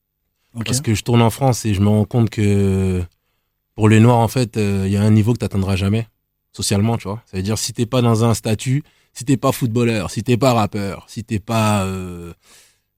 [0.65, 3.03] Parce que je tourne en France et je me rends compte que
[3.75, 6.07] pour les Noirs, en fait, il y a un niveau que t'atteindras jamais,
[6.53, 7.23] socialement, tu vois.
[7.29, 8.85] Ça veut dire, si t'es pas dans un statut,
[9.15, 12.33] si t'es pas footballeur, si t'es pas rappeur, si t'es pas euh,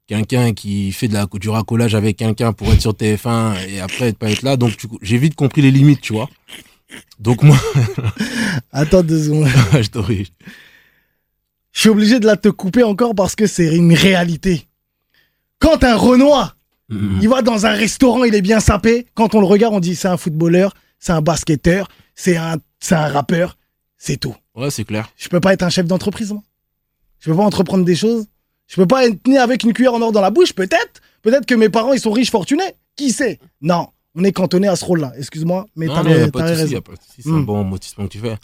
[0.06, 4.12] quelqu'un qui fait de la, du racolage avec quelqu'un pour être sur TF1 et après
[4.12, 6.28] pas être là, donc tu- j'ai vite compris les limites, tu vois.
[7.18, 7.58] Donc moi,
[8.72, 9.48] Attends deux secondes.
[9.72, 10.24] je t'aurais...
[11.72, 14.66] Je suis obligé de la te couper encore parce que c'est une réalité.
[15.58, 16.56] Quand un Renoir,
[16.88, 19.06] Mm, il va dans un restaurant, il est bien sapé.
[19.14, 22.94] Quand on le regarde, on dit c'est un footballeur, c'est un basketteur, c'est un, c'est
[22.94, 23.58] un rappeur.
[23.98, 24.36] C'est tout.
[24.54, 25.08] Ouais, c'est clair.
[25.16, 26.42] Je peux pas être un chef d'entreprise, moi.
[27.18, 28.26] Je peux pas entreprendre des choses.
[28.66, 31.00] Je peux pas être né avec une cuillère en or dans la bouche, peut-être.
[31.22, 32.76] Peut-être que mes parents, ils sont riches, fortunés.
[32.94, 33.38] Qui sait?
[33.60, 35.12] Non, on est cantonné à ce rôle-là.
[35.18, 35.88] Excuse-moi, mais y
[36.54, 36.80] raison.
[37.16, 37.44] c'est un Mm.
[37.44, 38.36] bon motissement que tu fais.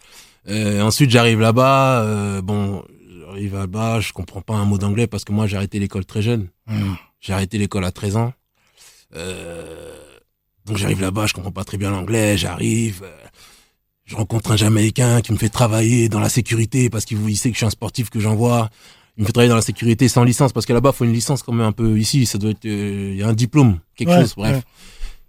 [0.48, 2.84] Euh, ensuite, j'arrive là-bas, euh, bon,
[3.26, 6.20] j'arrive là-bas, je comprends pas un mot d'anglais parce que moi, j'ai arrêté l'école très
[6.22, 6.48] jeune.
[6.66, 6.92] Mm.
[7.20, 8.32] J'ai arrêté l'école à 13 ans.
[9.14, 9.94] Euh,
[10.66, 13.10] donc j'arrive là-bas, je comprends pas très bien l'anglais, j'arrive, euh,
[14.04, 17.50] je rencontre un Jamaïcain qui me fait travailler dans la sécurité parce qu'il il sait
[17.50, 18.70] que je suis un sportif que j'envoie.
[19.18, 21.42] Il me fait travailler dans la sécurité sans licence parce que là-bas, faut une licence
[21.42, 24.20] quand même un peu ici, ça doit être, il y a un diplôme, quelque Ouais,
[24.22, 24.56] chose, bref.
[24.56, 24.62] ouais.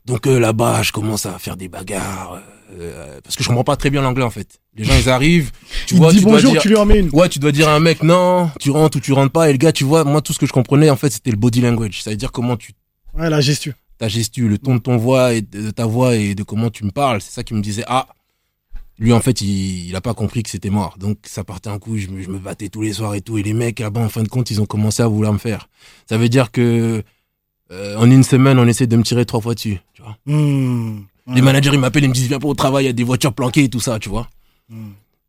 [0.05, 2.41] Donc euh, là-bas, je commence à faire des bagarres
[2.77, 4.59] euh, parce que je comprends pas très bien l'anglais en fait.
[4.75, 5.51] Les gens ils arrivent,
[5.87, 7.09] tu il vois, tu dois bonjour, dire tu lui en mets une.
[7.13, 9.51] Ouais, tu dois dire à un mec non, tu rentres ou tu rentres pas et
[9.53, 11.61] le gars, tu vois, moi tout ce que je comprenais en fait, c'était le body
[11.61, 12.73] language, ça veut dire comment tu
[13.13, 13.73] Ouais, la gestion.
[13.99, 16.83] ta gestu, le ton de ton voix et de ta voix et de comment tu
[16.83, 18.07] me parles, c'est ça qui me disait ah
[18.99, 21.79] lui en fait il, il a pas compris que c'était mort donc ça partait en
[21.79, 24.01] couille je me, je me battais tous les soirs et tout et les mecs là-bas
[24.01, 25.67] en fin de compte ils ont commencé à vouloir me faire
[26.07, 27.03] ça veut dire que
[27.71, 31.35] euh, en une semaine on essaie de me tirer trois fois dessus tu vois Hmm.
[31.35, 33.05] Les managers, ils m'appellent, ils me disent, viens pas au travail, il y a des
[33.05, 34.27] voitures planquées et tout ça, tu vois.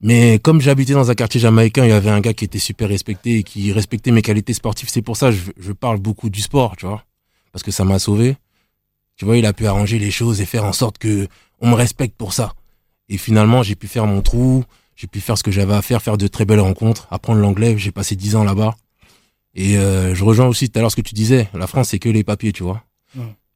[0.01, 2.89] Mais comme j'habitais dans un quartier jamaïcain, il y avait un gars qui était super
[2.89, 4.89] respecté et qui respectait mes qualités sportives.
[4.91, 7.05] C'est pour ça que je, je parle beaucoup du sport, tu vois.
[7.53, 8.37] Parce que ça m'a sauvé.
[9.17, 11.29] Tu vois, il a pu arranger les choses et faire en sorte que
[11.61, 12.55] on me respecte pour ça.
[13.09, 14.65] Et finalement, j'ai pu faire mon trou,
[14.97, 17.79] j'ai pu faire ce que j'avais à faire, faire de très belles rencontres, apprendre l'anglais.
[17.79, 18.75] J'ai passé dix ans là-bas.
[19.55, 21.49] Et euh, je rejoins aussi tout à l'heure ce que tu disais.
[21.55, 22.83] La France, c'est que les papiers, tu vois.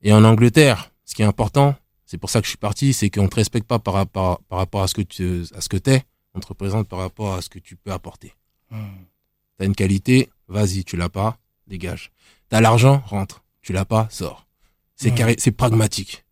[0.03, 1.74] Et en Angleterre, ce qui est important,
[2.07, 4.59] c'est pour ça que je suis parti, c'est qu'on te respecte pas par rapport, par
[4.61, 6.05] rapport à ce que tu, à ce que t'es.
[6.34, 8.32] On te représente par rapport à ce que tu peux apporter.
[8.70, 11.36] T'as une qualité, vas-y, tu l'as pas,
[11.66, 12.12] dégage.
[12.49, 13.42] T'as l'argent, rentre.
[13.61, 14.46] Tu l'as pas, sors.
[14.94, 15.16] C'est Ouais.
[15.16, 16.24] carré, c'est pragmatique.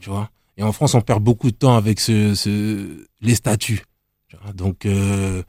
[0.00, 0.30] Tu vois?
[0.58, 3.82] Et en France, on perd beaucoup de temps avec ce, ce les statuts.
[4.54, 5.42] Donc, euh,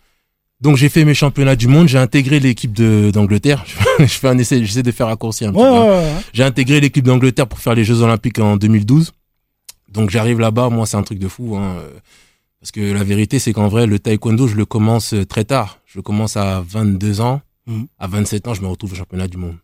[0.66, 1.88] donc j'ai fait mes championnats du monde.
[1.88, 3.64] J'ai intégré l'équipe d'Angleterre.
[4.00, 5.74] je fais un essai, j'essaie de faire raccourci un petit Ouais, peu.
[5.78, 6.12] ouais, ouais.
[6.34, 9.12] J'ai intégré l'équipe d'Angleterre pour faire les Jeux Olympiques en 2012.
[9.90, 11.56] Donc j'arrive là-bas, moi c'est un truc de fou.
[11.56, 11.78] Hein,
[12.60, 15.80] parce que la vérité c'est qu'en vrai, le taekwondo, je le commence euh, très tard.
[15.86, 17.42] Je le commence à 22 ans.
[17.68, 17.88] Mhm.
[18.00, 19.56] À 27 ans, je me retrouve au championnat du monde.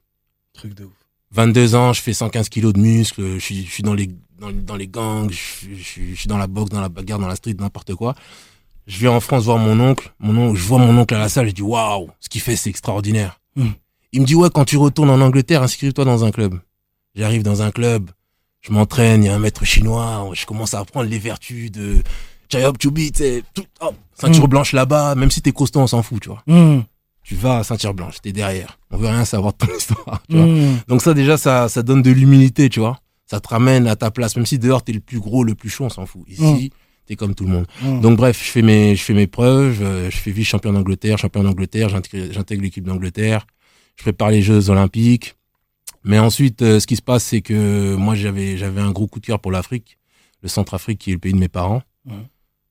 [0.53, 0.91] Truc de ouf.
[1.33, 4.51] 22 ans, je fais 115 kilos de muscles, je suis, je suis dans les dans,
[4.51, 7.55] dans les gangs, je, je suis dans la boxe, dans la bagarre, dans la street,
[7.59, 8.15] n'importe quoi.
[8.87, 11.29] Je vais en France voir mon oncle, mon oncle, je vois mon oncle à la
[11.29, 13.39] salle, je dis waouh, ce qu'il fait c'est extraordinaire.
[13.55, 13.67] Mm.
[14.13, 16.59] Il me dit ouais, quand tu retournes en Angleterre, inscris-toi dans un club.
[17.15, 18.09] J'arrive dans un club,
[18.61, 22.01] je m'entraîne, il y a un maître chinois, je commence à apprendre les vertus de
[22.51, 23.11] Chai Hop Chubi,
[23.53, 24.49] tout, hop, ceinture Mm.
[24.49, 26.43] blanche là-bas, même si t'es costaud, on s'en fout, tu vois.
[26.47, 26.81] Mmh.
[27.23, 28.79] Tu vas à ceinture blanche, t'es derrière.
[28.89, 30.47] On veut rien savoir de ton histoire, tu vois.
[30.87, 32.99] Donc ça déjà ça ça donne de l'humilité, tu vois.
[33.27, 35.69] Ça te ramène à ta place même si dehors t'es le plus gros, le plus
[35.69, 36.23] chaud, on s'en fout.
[36.27, 36.71] Ici,
[37.11, 37.65] t'es comme tout le monde.
[37.81, 37.99] Mmh.
[37.99, 41.17] Donc bref, je fais mes je fais mes preuves, euh, je fais vice champion d'Angleterre,
[41.17, 43.45] champion d'Angleterre, j'intègre j'intègre l'équipe d'Angleterre.
[43.97, 45.35] Je prépare les Jeux olympiques.
[46.05, 49.19] Mais ensuite euh, ce qui se passe c'est que moi j'avais j'avais un gros coup
[49.19, 49.99] de cœur pour l'Afrique,
[50.41, 51.83] le Centrafrique qui est le pays de mes parents.
[52.05, 52.13] Mmh.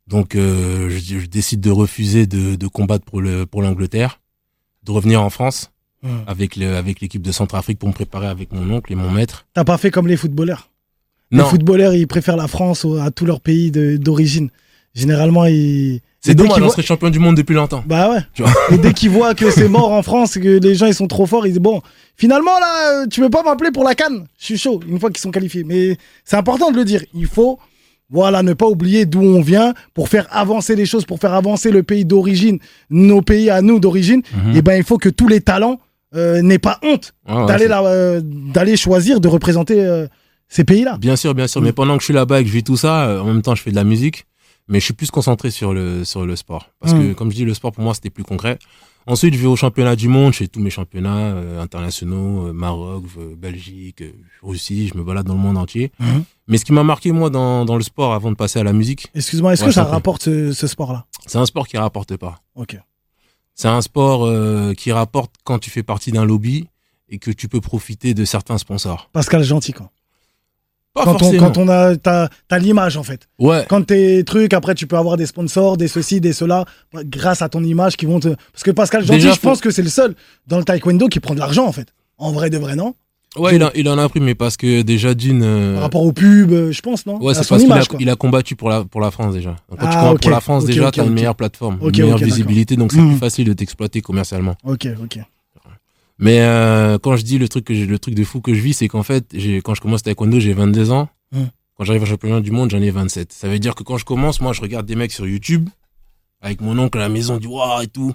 [0.07, 4.21] Donc euh, je, je décide de refuser de, de combattre pour le pour l'Angleterre,
[4.85, 5.71] de revenir en France
[6.03, 6.09] Mmh.
[6.27, 9.45] avec le, avec l'équipe de Centrafrique pour me préparer avec mon oncle et mon maître.
[9.53, 10.71] T'as pas fait comme les footballeurs.
[11.33, 14.49] Non, Les footballeurs, ils préfèrent la France à tout leur pays d'origine.
[14.95, 16.01] Généralement, ils.
[16.21, 17.85] c'est dommage, qu'ils on voient- serait champion du monde depuis longtemps.
[17.87, 18.19] Bah ouais.
[18.35, 18.53] Tu vois.
[18.73, 21.27] Et dès qu'ils voient que c'est mort en France, que les gens ils sont trop
[21.27, 21.81] forts, ils disent bon,
[22.17, 24.81] finalement là, euh, tu veux pas m'appeler pour la canne Je suis chaud.
[24.89, 25.63] Une fois qu'ils sont qualifiés.
[25.65, 27.05] Mais c'est important de le dire.
[27.15, 27.61] Il faut,
[28.11, 31.71] voilà, ne pas oublier d'où on vient pour faire avancer les choses, pour faire avancer
[31.71, 32.59] le pays d'origine,
[32.91, 34.23] nos pays à nous d'origine.
[34.47, 34.57] Mhm.
[34.57, 35.79] Et ben il faut que tous les talents
[36.17, 40.09] euh, n'aient pas honte ouais, d'aller euh, d'aller choisir de représenter euh,
[40.51, 40.99] ces pays-là.
[40.99, 41.63] Bien sûr, bien sûr.
[41.63, 41.65] Mm.
[41.65, 43.41] Mais pendant que je suis là-bas et que je vis tout ça, euh, en même
[43.41, 44.27] temps, je fais de la musique.
[44.69, 46.71] Mais je suis plus concentré sur le, sur le sport.
[46.81, 46.99] Parce Mm.
[47.09, 48.59] que, comme je dis, le sport, pour moi, c'était plus concret.
[49.07, 50.33] Ensuite, je vais au championnat du monde.
[50.33, 54.05] Je fais tous mes championnats euh, internationaux, euh, Maroc, euh, Belgique,
[54.43, 54.89] Russie.
[54.89, 55.91] Je me balade dans le monde entier.
[55.99, 56.23] Mhm.
[56.47, 58.73] Mais ce qui m'a marqué, moi, dans, dans le sport, avant de passer à la
[58.75, 61.07] musique, Excuse-moi, est-ce Ouais, que ça rapporte ce, ce sport-là?
[61.27, 62.41] C'est un sport qui rapporte pas.
[62.55, 62.77] Ok.
[63.55, 64.27] C'est un sport
[64.77, 66.69] qui rapporte quand tu fais partie d'un lobby
[67.09, 69.11] et que tu peux profiter de certains sponsors.
[69.13, 69.91] Pascal Gentil, quoi.
[71.01, 71.47] Pas Quand on, forcément.
[71.51, 73.29] quand on a, t'as, t'as l'image, en fait.
[73.39, 73.65] Ouais.
[73.69, 76.65] Quand tes trucs, après, tu peux avoir des sponsors, des ceci, des cela,
[77.05, 78.29] grâce à ton image qui vont te.
[78.53, 80.15] Parce que Pascal Gentil, Déjà, je pense que c'est le seul
[80.47, 81.89] dans le taekwondo qui prend de l'argent, en fait.
[82.19, 82.95] En vrai de vrai, non?
[83.37, 85.43] Ouais, il, a- il en a pris, mais parce que déjà d'une.
[85.45, 87.23] euh, Par rapport aux pubs, euh, je pense, non?
[87.23, 89.51] Ouais, c'est parce qu'il a, il a combattu pour la, pour la France déjà.
[89.71, 90.21] Donc, quand tu Ah, combats ok.
[90.23, 93.17] pour la France, déjà, ok, t'as une meilleure plateforme, une meilleure visibilité, donc c'est plus
[93.19, 94.57] facile de t'exploiter commercialement.
[94.65, 95.21] Ok, ok.
[96.21, 98.61] Mais euh, quand je dis le truc que j'ai, le truc de fou que je
[98.61, 101.09] vis, c'est qu'en fait, j'ai, quand je commence taekwondo, j'ai 22 ans.
[101.33, 101.49] Mhm.
[101.77, 103.33] Quand j'arrive au championnat du monde, j'en ai 27.
[103.33, 105.69] Ça veut dire que quand je commence, moi, je regarde des mecs sur YouTube
[106.43, 108.13] avec mon oncle à la maison, du waouh et tout.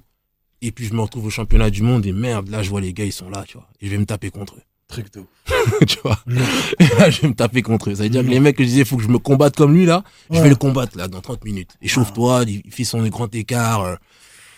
[0.62, 2.94] Et puis je me retrouve au championnat du monde et merde, là, je vois les
[2.94, 3.68] gars, ils sont là, tu vois.
[3.82, 4.62] Et je vais me taper contre eux.
[4.88, 5.86] Truc de ouf.
[5.88, 6.20] tu vois.
[6.80, 7.96] Et là, je vais me taper contre eux.
[7.96, 9.74] Ça veut dire que les mecs que je disais, faut que je me combatte comme
[9.74, 10.04] lui, là.
[10.30, 11.76] Je vais le combattre, là, dans 30 minutes.
[11.82, 13.98] Échauffe-toi, il il fait son grand écart.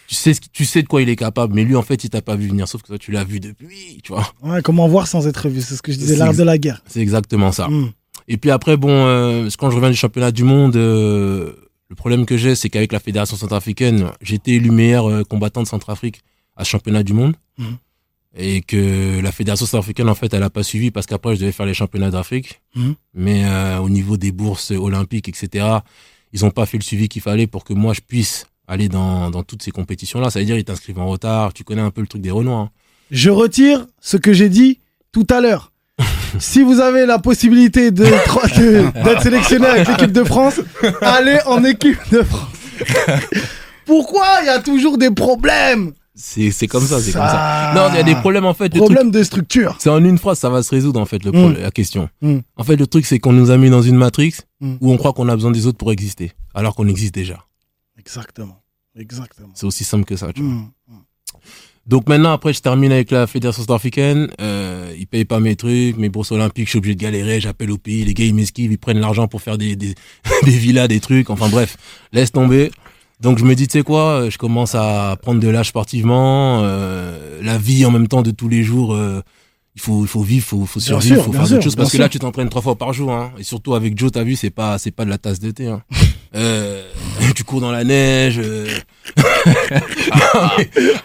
[0.07, 2.21] Tu sais, tu sais de quoi il est capable, mais lui, en fait, il t'a
[2.21, 4.25] pas vu venir, sauf que toi, tu l'as vu depuis, tu vois.
[4.41, 6.57] Ouais, comment voir sans être vu C'est ce que je disais, C'est l'art de la
[6.57, 6.81] guerre.
[6.87, 7.67] C'est exactement ça.
[7.67, 7.91] Hmm.
[8.29, 11.53] Et puis après, bon, euh, quand je reviens du championnat du monde, euh,
[11.89, 15.67] le problème que j'ai, c'est qu'avec la fédération centrafricaine, été élu meilleur euh, combattant de
[15.67, 16.21] Centrafrique
[16.55, 17.35] à ce championnat du monde.
[17.57, 17.77] Mhm.
[18.39, 21.51] Et que la fédération centrafricaine, en fait, elle a pas suivi parce qu'après, je devais
[21.51, 22.61] faire les championnats d'Afrique.
[22.75, 22.95] Mhm.
[23.13, 25.65] Mais euh, au niveau des bourses olympiques, etc.,
[26.33, 29.29] ils ont pas fait le suivi qu'il fallait pour que moi, je puisse aller dans,
[29.31, 30.29] dans toutes ces compétitions-là.
[30.29, 31.53] Ça veut dire, ils t'inscrivent en retard.
[31.53, 32.57] Tu connais un peu le truc des Renois.
[32.59, 32.69] hein.
[33.11, 34.79] Je retire ce que j'ai dit
[35.11, 35.71] tout à l'heure.
[36.39, 40.59] si vous avez la possibilité de- de- d'être sélectionné avec l'équipe de France,
[41.01, 42.49] allez en équipe de France.
[43.85, 45.93] Pourquoi il y a toujours des problèmes?
[46.19, 47.71] C'est c'est comme ça, c'est comme ça.
[47.75, 48.69] Non, il y a des problèmes en fait.
[48.75, 49.75] Problème de structure.
[49.79, 51.57] C'est en une phrase, ça va se résoudre en fait le Mm.
[51.61, 52.09] la question.
[52.21, 52.39] Mm.
[52.57, 54.75] En fait, le truc c'est qu'on nous a mis dans une matrix Mm.
[54.81, 57.45] où on croit qu'on a besoin des autres pour exister, alors qu'on existe déjà.
[58.07, 58.63] Exactement.
[58.97, 59.49] Exactement.
[59.53, 60.31] C'est aussi simple que ça.
[60.31, 60.53] Tu vois.
[60.53, 60.71] Mm.
[61.87, 64.29] Donc maintenant, après, je termine avec la fédération sud-africaine.
[64.41, 67.39] Euh, ils payent pas mes trucs, mes bourses olympiques, je suis obligé de galérer.
[67.41, 69.93] J'appelle au pays, les gars ils m'esquivent, ils prennent l'argent pour faire des, des,
[70.43, 71.29] des villas, des trucs.
[71.29, 71.77] Enfin bref,
[72.13, 72.71] laisse tomber.
[73.19, 76.61] Donc je me dis, tu sais quoi, euh, je commence à prendre de l'âge sportivement.
[76.63, 79.21] euh, la vie en même temps de tous les jours, euh,
[79.77, 81.75] il faut, il faut vivre, faut, faut survivre, sûr, faut faire sûr, d'autres choses.
[81.75, 83.11] Parce que là, tu t'entraînes trois fois par jour.
[83.11, 83.31] Hein.
[83.37, 85.67] Et surtout avec Joe, t'as vu, c'est pas, c'est pas de la tasse de thé.
[85.67, 85.81] Hein.
[86.35, 86.83] Euh,
[87.35, 88.37] tu cours dans la neige.
[88.43, 88.67] euh.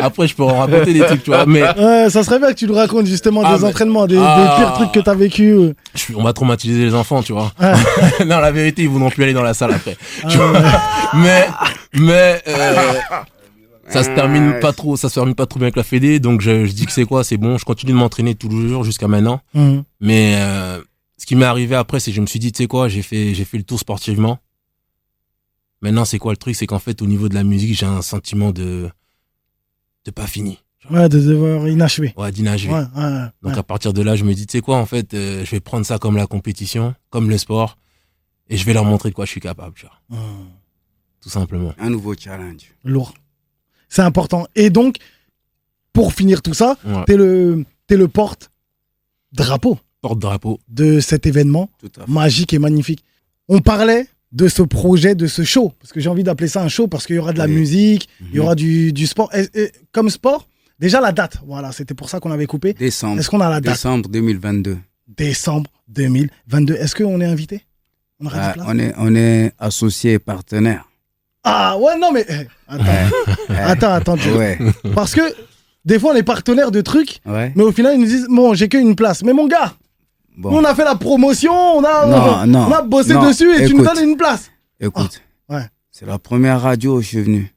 [0.00, 1.46] Après, je peux en raconter des trucs, tu vois.
[1.46, 4.18] Mais Ouais, ça serait bien que tu nous racontes justement Ah, des mais- entraînements, des,
[4.20, 4.36] Ah.
[4.58, 5.54] des pires trucs que t'as vécu.
[5.94, 7.52] je suis- on va traumatiser les enfants, tu vois.
[7.58, 7.74] Ah.
[8.26, 9.96] non, la vérité, ils voudront plus aller dans la salle après.
[10.28, 10.52] Tu vois.
[11.14, 11.46] Mais,
[11.94, 12.74] mais, euh,
[13.92, 16.40] ça se termine pas trop, ça se termine pas trop bien avec la Fédé, donc
[16.40, 18.84] je, je dis que c'est quoi, c'est bon, je continue de m'entraîner tous les jours
[18.84, 19.40] jusqu'à maintenant.
[19.54, 19.84] Mhm.
[20.00, 20.80] Mais euh,
[21.18, 23.02] ce qui m'est arrivé après, c'est que je me suis dit, tu sais quoi, j'ai
[23.02, 24.38] fait, j'ai fait le tour sportivement.
[25.80, 28.02] Maintenant, c'est quoi le truc, c'est qu'en fait, au niveau de la musique, j'ai un
[28.02, 28.88] sentiment de,
[30.04, 30.58] de pas fini.
[30.90, 32.12] Ouais, de devoir inachevé.
[32.16, 32.72] Ouais, d'inachevé.
[32.72, 33.58] Ouais, ouais, Donc ouais.
[33.58, 35.60] à partir de là, je me dis, tu sais quoi, en fait, euh, je vais
[35.60, 37.78] prendre ça comme la compétition, comme le sport,
[38.48, 40.46] et je vais leur montrer de quoi je suis capable, tu vois, Mhm.
[41.20, 41.72] tout simplement.
[41.78, 42.62] Un nouveau challenge.
[42.84, 43.14] Lourd.
[43.94, 44.46] C'est important.
[44.54, 44.96] Et donc,
[45.92, 47.04] pour finir tout ça, Ouais.
[47.06, 47.64] t'es le,
[48.08, 50.58] porte-drapeau Porte-drapeau.
[50.68, 51.68] de cet événement
[52.08, 53.04] magique et magnifique.
[53.48, 56.68] On parlait de ce projet, de ce show, parce que j'ai envie d'appeler ça un
[56.68, 57.52] show, parce qu'il y aura de la Oui.
[57.52, 58.40] musique, il y Mhm.
[58.44, 59.28] aura du, du sport.
[59.34, 62.72] Et- et comme sport, déjà la date, voilà, c'était pour ça qu'on avait coupé.
[62.72, 63.20] Décembre.
[63.20, 64.78] Est-ce qu'on a la date Décembre 2022.
[65.06, 66.74] Décembre 2022.
[66.76, 67.62] Est-ce qu'on est invité?
[68.20, 70.88] On aura Ah, on est, on est associés et partenaires.
[71.44, 72.24] Ah ouais, non mais...
[72.28, 73.56] eh, Attends, Ouais.
[73.58, 74.16] attends, attends.
[74.16, 74.58] tu- Ouais.
[74.94, 75.22] Parce que
[75.84, 77.52] des fois, on est partenaire de trucs, Ouais.
[77.56, 79.22] mais au final, ils nous disent, bon, j'ai qu'une place.
[79.24, 79.72] Mais mon gars,
[80.36, 83.52] nous, on a fait la promotion, on a, Non, non, on a bossé non, dessus
[83.54, 84.50] et tu nous donnes une place.
[84.80, 85.20] Écoute.
[85.48, 85.66] Ouais.
[85.90, 87.52] C'est la première radio où je suis venu.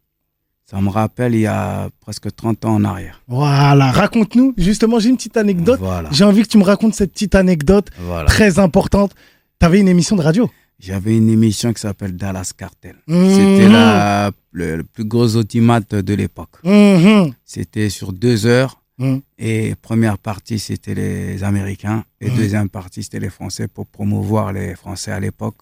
[0.69, 3.21] Ça me rappelle il y a presque 30 ans en arrière.
[3.27, 4.55] Voilà, raconte-nous.
[4.57, 5.79] Justement, j'ai une petite anecdote.
[5.79, 6.09] Voilà.
[6.11, 8.25] J'ai envie que tu me racontes cette petite anecdote Voilà.
[8.25, 9.11] très importante.
[9.59, 10.49] T'avais une émission de radio?
[10.79, 12.95] J'avais une émission qui s'appelle Dallas Cartel.
[13.07, 13.29] Mmh.
[13.29, 16.57] C'était la, le, le plus gros automate de l'époque.
[16.63, 17.33] Mhm.
[17.45, 18.81] C'était sur deux heures.
[18.97, 19.21] Mhm.
[19.37, 22.03] Et première partie, c'était les Américains.
[22.19, 22.35] Et Mhm.
[22.37, 25.55] deuxième partie, c'était les Français pour promouvoir les Français à l'époque.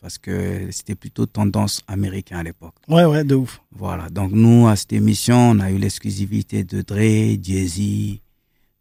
[0.00, 2.74] Parce que c'était plutôt tendance américain à l'époque.
[2.88, 3.60] Ouais, ouais, de ouf.
[3.72, 4.08] Voilà.
[4.10, 8.20] Donc, nous, à cette émission, on a eu l'exclusivité de Dre, Jay-Z,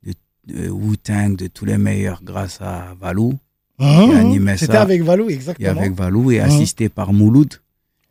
[0.06, 0.14] de,
[0.46, 3.34] de Wu-Tang, de tous les meilleurs grâce à Valou.
[3.80, 5.70] Animait C'était avec Valou, Et exactement.
[5.80, 6.46] avec Valou et Mhm.
[6.46, 7.54] assisté par Mouloud.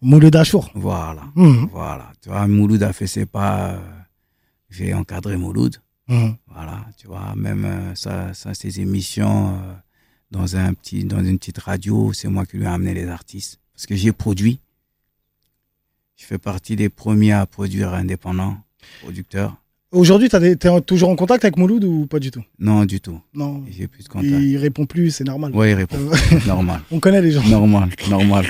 [0.02, 0.70] Mouloud Achour.
[0.74, 1.22] Voilà.
[1.34, 1.68] Mhm.
[1.72, 2.12] Voilà.
[2.22, 3.70] Tu vois, Mouloud a fait ses pas.
[3.70, 3.78] euh,
[4.70, 5.76] J'ai encadré Mouloud.
[6.08, 6.36] Mhm.
[6.52, 6.84] Voilà.
[6.98, 9.72] Tu vois, même euh, ça, ça, ses émissions euh,
[10.30, 13.58] dans, un petit, dans une petite radio, c'est moi qui lui ai amené les artistes.
[13.74, 14.60] Parce que j'ai produit.
[16.16, 18.56] Je fais partie des premiers à produire indépendant,
[19.02, 19.56] producteur.
[19.96, 22.42] Aujourd'hui, t'as des- t'es toujours en contact avec Mouloud ou pas du tout?
[22.58, 23.18] Non, du tout.
[23.34, 23.62] Non.
[23.70, 24.30] J'ai plus de contact.
[24.30, 25.52] Il répond plus, c'est normal.
[25.54, 25.96] Ouais, il répond.
[25.96, 26.80] Euh, normal.
[26.90, 27.42] On connaît les gens.
[27.48, 27.88] Normal.
[28.10, 28.44] Normal.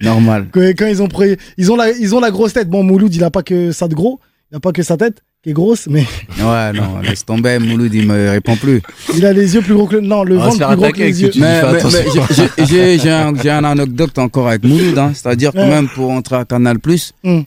[0.00, 0.48] Normal.
[0.52, 2.68] Quand, quand ils ont pris, ils ont la, ils ont la grosse tête.
[2.68, 4.20] Bon, Mouloud, il a pas que ça de gros,
[4.50, 6.04] il a pas que sa tête qui est grosse, mais
[6.38, 7.58] Ouais, non, laisse tomber.
[7.58, 8.82] Mouloud, il me répond plus.
[9.16, 10.98] il a les yeux plus gros que le, non, le On ventre plus gros que
[10.98, 11.30] les yeux.
[11.30, 12.98] tu- Mais, mais- mais j'ai- j'ai- j'ai
[13.42, 15.12] j'ai un, anecdote encore avec Mouloud, hein.
[15.14, 15.68] c'est-à-dire que Ouais.
[15.70, 16.76] même pour entrer à Canal+,
[17.24, 17.40] Mm.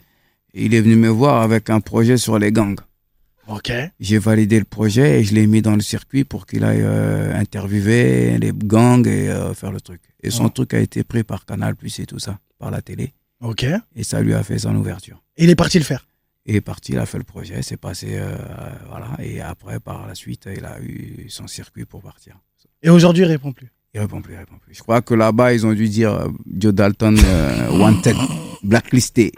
[0.54, 2.76] il est venu me voir avec un projet sur les gangs.
[3.48, 3.72] Ok.
[4.00, 7.34] J'ai validé le projet et je l'ai mis dans le circuit pour qu'il aille euh,
[7.38, 10.00] interviewer les gangs et euh, faire le truc.
[10.22, 10.50] Et son Ouais.
[10.50, 13.14] truc a été pris par Canal+, et tout ça, par la télé.
[13.40, 13.64] Ok.
[13.94, 15.22] Et ça lui a fait son ouverture.
[15.36, 16.06] Et il est parti le faire.
[16.48, 18.36] Il est parti, il a fait le projet, c'est passé, euh,
[18.88, 19.08] voilà.
[19.20, 22.38] Et après, par la suite, il a eu son circuit pour partir.
[22.82, 23.68] Et aujourd'hui, il répond plus.
[23.94, 24.74] Il répond plus, il répond plus.
[24.74, 27.16] Je crois que là-bas, ils ont dû dire euh, Joe Dalton
[27.72, 28.16] wanted,
[28.62, 29.32] blacklisté.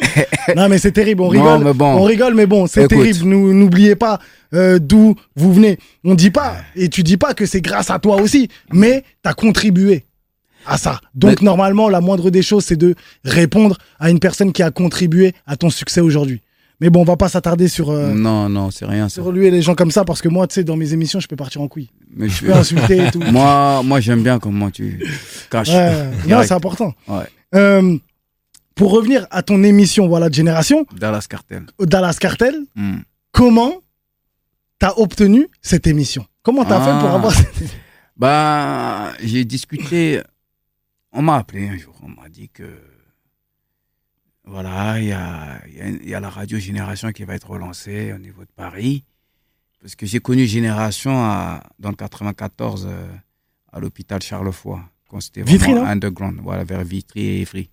[0.56, 1.22] non, mais c'est terrible.
[1.22, 1.64] On Non, rigole.
[1.64, 1.86] mais bon.
[1.96, 3.24] On rigole, mais bon, c'est terrible.
[3.28, 4.18] N'oubliez pas
[4.54, 5.78] euh, d'où vous venez.
[6.04, 9.34] On dit pas, et tu dis pas que c'est grâce à toi aussi, mais t'as
[9.34, 10.04] contribué
[10.66, 11.00] à ça.
[11.14, 12.94] Donc, Mais- normalement, la moindre des choses, c'est de
[13.24, 16.40] répondre à une personne qui a contribué à ton succès aujourd'hui.
[16.82, 19.50] Mais bon, on va pas s'attarder sur, euh, Non, non, c'est rien sur lui et
[19.50, 21.60] les gens comme ça, parce que moi, tu sais, dans mes émissions, je peux partir
[21.60, 21.90] en couille.
[22.16, 23.20] Mais je Je peux insulter et tout.
[23.30, 24.98] moi, moi j'aime bien comment tu
[25.50, 25.68] caches.
[25.68, 25.92] Ouais,
[26.26, 26.94] non, c'est important.
[27.06, 27.24] Ouais.
[27.54, 27.96] Euh,
[28.80, 31.66] pour revenir à ton émission, voilà, de génération, Dallas Cartel.
[31.78, 33.00] Dallas Cartel, Hmm.
[33.30, 33.74] comment
[34.78, 36.24] t'as obtenu cette émission?
[36.42, 36.84] Comment t'as Ah.
[36.86, 37.76] fait pour avoir cette
[38.16, 40.22] Bah, j'ai discuté.
[41.12, 42.68] On m'a appelé un jour, on m'a dit que.
[44.46, 47.34] Voilà, il y a, il y a- il y a la radio Génération qui va
[47.34, 49.04] être relancée au niveau de Paris.
[49.82, 53.06] Parce que j'ai connu Génération à- dans le 94 euh,
[53.72, 54.78] à l'hôpital Charlefoy.
[55.08, 57.68] Quand c'était vraiment underground, voilà, vers Vitry et Évry.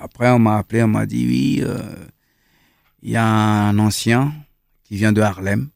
[0.00, 2.06] Après, on m'a appelé, on m'a dit oui, euh,
[3.02, 4.32] il y a un ancien
[4.82, 5.70] qui vient de Harlem,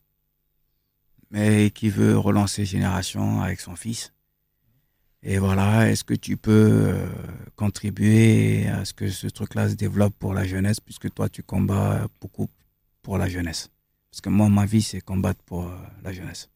[1.31, 4.13] mais qui veut relancer Génération avec son fils.
[5.23, 7.07] Et voilà, est-ce que tu peux euh,
[7.57, 12.07] contribuer à ce que ce truc-là se développe pour la jeunesse, puisque toi, tu combats
[12.21, 12.49] beaucoup
[13.03, 13.71] pour la jeunesse?
[14.11, 16.51] Parce que moi, ma vie, c'est combattre pour euh, la jeunesse.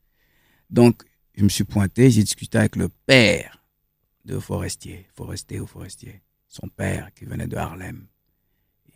[0.71, 1.03] Donc,
[1.35, 3.65] je me suis pointé, j'ai discuté avec le père
[4.25, 6.23] de Forestier, Forestier ou Forestier,
[6.53, 8.07] son père qui venait de Harlem.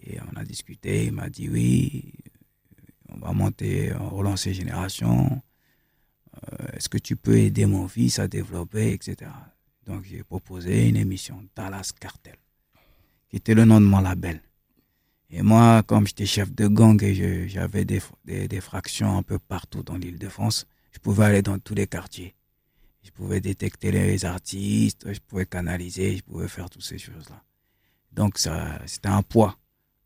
[0.03, 2.13] Et on a discuté, il m'a dit oui,
[3.09, 5.43] on va monter, on relancer Génération.
[6.37, 9.31] Euh, Est-ce que tu peux aider mon fils à développer, etc.
[9.87, 12.37] Donc j'ai proposé une émission, Dallas Cartel,
[13.31, 14.43] qui était le nom de mon label.
[15.31, 19.97] Et moi, comme j'étais chef de gang et j'avais des fractions un peu partout dans
[19.97, 22.36] l'île de France, je pouvais aller dans tous les quartiers.
[23.07, 27.41] Je pouvais détecter les artistes, je pouvais canaliser, je pouvais faire toutes ces choses-là.
[28.13, 29.57] Donc ça, c'était un poids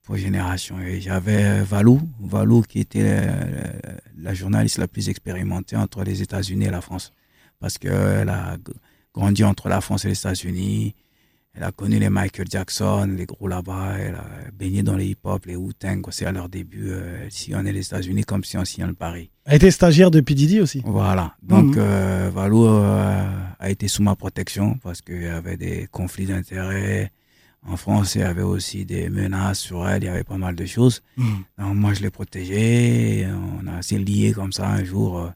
[0.03, 0.79] pour Génération.
[0.81, 3.73] Et j'avais Valou, Valou qui était euh,
[4.19, 7.15] la journaliste la plus expérimentée entre les États-Unis et la France.
[7.59, 8.59] Parce qu'elle a
[9.15, 10.95] grandi entre la France et les États-Unis.
[11.53, 13.97] Elle a connu les Michael Jackson, les gros là-bas.
[13.99, 14.25] Elle a
[14.57, 16.01] baigné dans les hip-hop, les Wu-Tang.
[16.11, 16.91] C'est à leur début.
[16.91, 19.31] euh, Elle sillonnait les États-Unis comme si on sillonne Paris.
[19.45, 20.35] Elle était stagiaire de P.
[20.35, 20.81] Diddy aussi.
[20.85, 21.35] Voilà.
[21.43, 23.25] Donc, euh, Valou euh,
[23.59, 27.11] a été sous ma protection parce qu'il y avait des conflits d'intérêts.
[27.67, 30.05] En France, il y avait aussi des menaces sur elle.
[30.05, 31.03] Il y avait pas mal de choses.
[31.17, 31.43] Mhm.
[31.59, 33.27] Donc, moi, je l'ai protégée.
[33.61, 35.31] On a assez lié comme ça un jour.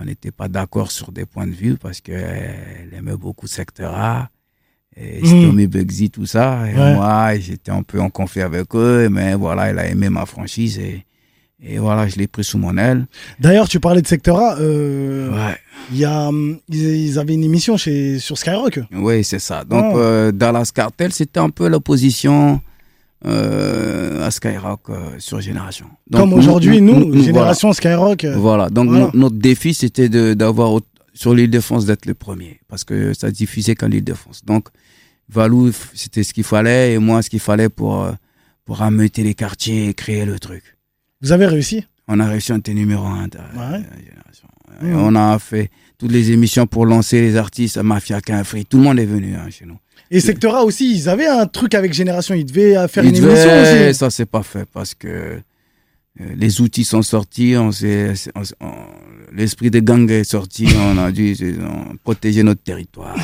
[0.00, 4.30] on n'était pas d'accord sur des points de vue parce qu'elle aimait beaucoup Secteur A.
[4.98, 5.26] Et Mhm.
[5.42, 6.60] Stormy Bugsy, tout ça.
[6.70, 6.94] Et Ouais.
[6.94, 9.08] moi, j'étais un peu en conflit avec eux.
[9.10, 10.78] Mais voilà, elle a aimé ma franchise.
[10.78, 11.04] Et,
[11.62, 13.06] et voilà, je l'ai pris sous mon aile.
[13.38, 14.56] D'ailleurs, tu parlais de Secteur A.
[14.58, 15.56] euh, Ouais.
[15.92, 18.80] il y a, hum, ils, avaient une émission chez, sur Skyrock.
[18.92, 19.64] Oui, c'est ça.
[19.64, 19.98] Donc, Oh.
[19.98, 22.60] euh, Dallas Cartel, c'était un peu l'opposition
[23.24, 25.86] euh, à Skyrock euh, sur Génération.
[26.10, 27.22] Donc, Comme nous- aujourd'hui, nous, voilà.
[27.22, 28.24] Génération Skyrock.
[28.36, 28.68] Voilà.
[28.70, 29.10] Donc, Voilà.
[29.14, 30.80] notre défi, c'était d'avoir
[31.14, 34.42] sur l'île de France d'être le premier, parce que ça diffusait qu'en l'île de France.
[34.44, 34.68] Donc,
[35.28, 38.12] Valou, c'était ce qu'il fallait, et moi, ce qu'il fallait pour euh,
[38.64, 40.62] pour ameuter les quartiers et créer le truc.
[41.22, 41.84] Vous avez réussi?
[42.08, 43.44] On a réussi, on était numéro un de, Ouais.
[43.56, 44.48] la Génération.
[44.80, 44.96] Mhm.
[44.96, 48.64] On a fait toutes les émissions pour lancer les artistes, Mafia Free.
[48.66, 49.78] Tout le monde est venu hein, chez nous.
[50.10, 52.34] Et Secteur A aussi, ils avaient un truc avec Génération.
[52.34, 53.94] Ils devaient faire une émission aussi.
[53.94, 55.38] Ça, c'est pas fait parce que euh,
[56.36, 58.72] les outils sont sortis, on s'est- on s'est- on-
[59.32, 63.16] l'esprit de gang est sorti, on a dû on- protéger notre territoire.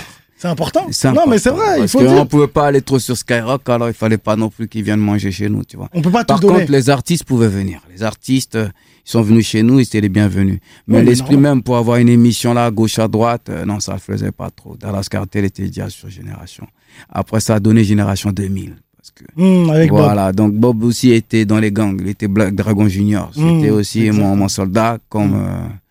[0.43, 0.87] C'est important.
[1.15, 2.27] Non, mais c'est vrai, parce qu'on dire.
[2.27, 5.31] pouvait pas aller trop sur Skyrock, alors il fallait pas non plus qu'ils viennent manger
[5.31, 5.89] chez nous, tu vois.
[5.95, 6.59] On peut pas tout Par donner.
[6.61, 7.81] contre, les artistes pouvaient venir.
[7.95, 8.67] Les artistes, euh,
[9.07, 10.59] ils sont venus chez nous, ils étaient les bienvenus.
[10.89, 13.93] Mais Oui, l'esprit même pour avoir une émission là, gauche à droite, euh, non, ça
[13.93, 14.77] le faisait pas trop.
[14.77, 16.67] Dallas Cartel était déjà sur Génération.
[17.09, 18.75] Après, ça a donné Génération 2000.
[18.97, 19.99] Parce que avec Bob.
[20.01, 23.31] voilà, donc Bob aussi était dans les gangs, il était Black Dragon Junior.
[23.33, 24.21] C'était Mmh, aussi exact.
[24.21, 25.82] mon, mon soldat, comme, euh, je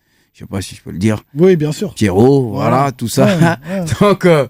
[0.42, 1.94] sais pas si je peux le dire, Oui, bien sûr.
[1.94, 3.24] Pierrot, voilà, tout ça.
[3.26, 3.32] Ouais,
[3.80, 3.84] ouais.
[4.00, 4.46] donc, euh,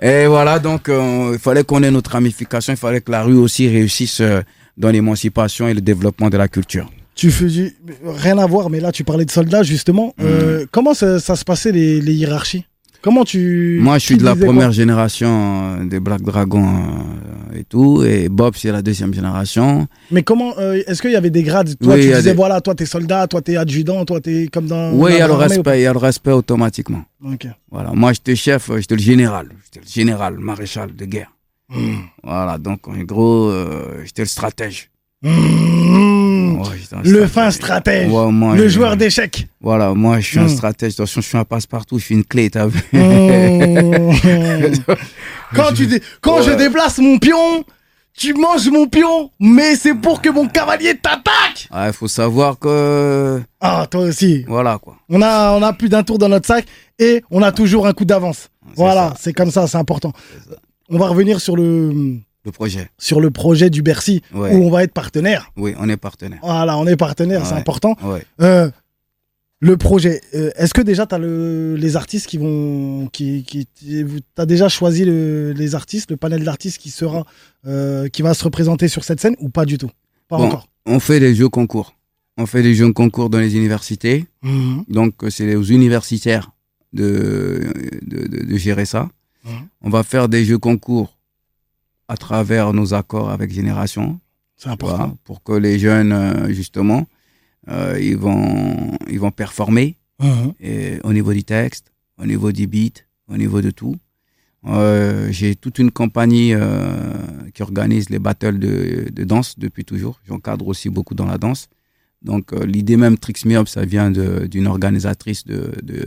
[0.00, 3.36] et voilà, donc euh, il fallait qu'on ait notre ramification, il fallait que la rue
[3.36, 4.40] aussi réussisse euh,
[4.76, 6.90] dans l'émancipation et le développement de la culture.
[7.14, 7.74] Tu faisais
[8.04, 10.14] rien à voir, mais là tu parlais de soldats justement.
[10.20, 12.64] Euh, comment ça, ça se passait les, les hiérarchies?
[13.02, 15.28] Comment tu Moi, je suis de la première génération
[15.80, 19.88] euh, des Black Dragons euh, et tout, et Bob, c'est la deuxième génération.
[20.12, 21.76] Mais comment euh, Est-ce qu'il y avait des grades?
[21.80, 24.66] Toi, Oui, tu disais des- voilà, toi t'es soldat, toi t'es adjudant, toi t'es comme
[24.66, 24.92] dans.
[24.92, 27.04] Oui, il y a le respect, il y a le respect automatiquement.
[27.20, 27.46] pas Ok.
[27.72, 31.32] Voilà, moi j'étais chef, j'étais le général, j'étais le général, maréchal de guerre.
[31.68, 32.02] Hmm.
[32.22, 34.90] Voilà, donc en gros, euh, j'étais le stratège.
[35.22, 36.11] Mmh.
[37.04, 38.10] Le fin stratège.
[38.10, 39.46] Ouais, moi, le je- joueur d'échecs.
[39.60, 40.48] Voilà, moi je suis un Mm.
[40.48, 40.92] stratège.
[40.94, 44.12] Attention, je suis un passe-partout, je suis une clé, t'as vu Mmh.
[45.54, 47.64] quand tu dé- quand je déplace mon pion,
[48.14, 51.68] tu manges mon pion, mais c'est pour que mon cavalier t'attaque.
[51.70, 53.40] Ah, Il faut savoir que.
[53.60, 54.44] Ah, toi aussi.
[54.46, 54.96] Voilà quoi.
[55.08, 56.66] On a, on a plus d'un tour dans notre sac
[56.98, 58.48] et on a toujours un coup d'avance.
[58.76, 60.12] Voilà, c'est comme ça, c'est important.
[60.90, 62.90] On va revenir sur le, Le projet.
[62.98, 64.54] sur le projet du Bercy Ouais.
[64.54, 65.52] où on va être partenaire.
[65.56, 66.40] Oui, on est partenaire.
[66.42, 67.96] Voilà, on est partenaire, c'est important.
[68.02, 68.24] Ouais.
[68.40, 68.68] Euh,
[69.60, 73.06] le projet, euh, est-ce que déjà tu as le, les artistes qui vont.
[73.12, 74.04] Qui, qui, tu
[74.36, 77.24] as déjà choisi le- les artistes, le panel d'artistes qui sera.
[77.64, 79.90] euh, qui va se représenter sur cette scène ou pas du tout?
[80.26, 80.46] Pas Bon.
[80.46, 80.66] encore.
[80.84, 81.94] On fait des jeux concours.
[82.38, 84.24] On fait des jeux concours dans les universités.
[84.42, 84.82] Mhm.
[84.88, 86.50] Donc, c'est aux universitaires
[86.92, 87.60] de,
[88.02, 89.08] de, de- de gérer ça.
[89.44, 89.52] Mhm.
[89.82, 91.16] On va faire des jeux concours
[92.12, 94.06] à travers nos accords avec Génération,
[94.56, 95.16] C'est important.
[95.24, 97.02] pour que les jeunes, euh, justement,
[97.68, 99.88] euh, ils, vont, ils vont performer
[100.20, 100.52] Mhm.
[100.60, 101.86] et au niveau du texte,
[102.22, 102.96] au niveau du beat,
[103.32, 103.96] au niveau de tout.
[104.66, 107.14] Euh, J'ai toute une compagnie euh,
[107.54, 110.20] qui organise les battles de, de danse depuis toujours.
[110.28, 111.62] J'encadre aussi beaucoup dans la danse.
[112.30, 112.44] Donc
[112.74, 114.08] l'idée même Trix Me Up, ça vient
[114.52, 115.60] d'une organisatrice de,
[115.90, 115.98] de,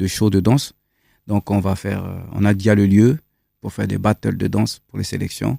[0.00, 0.72] de shows de danse.
[1.28, 2.02] Donc on va faire,
[2.32, 3.10] on a déjà le lieu
[3.60, 5.58] pour faire des battles de danse pour les sélections.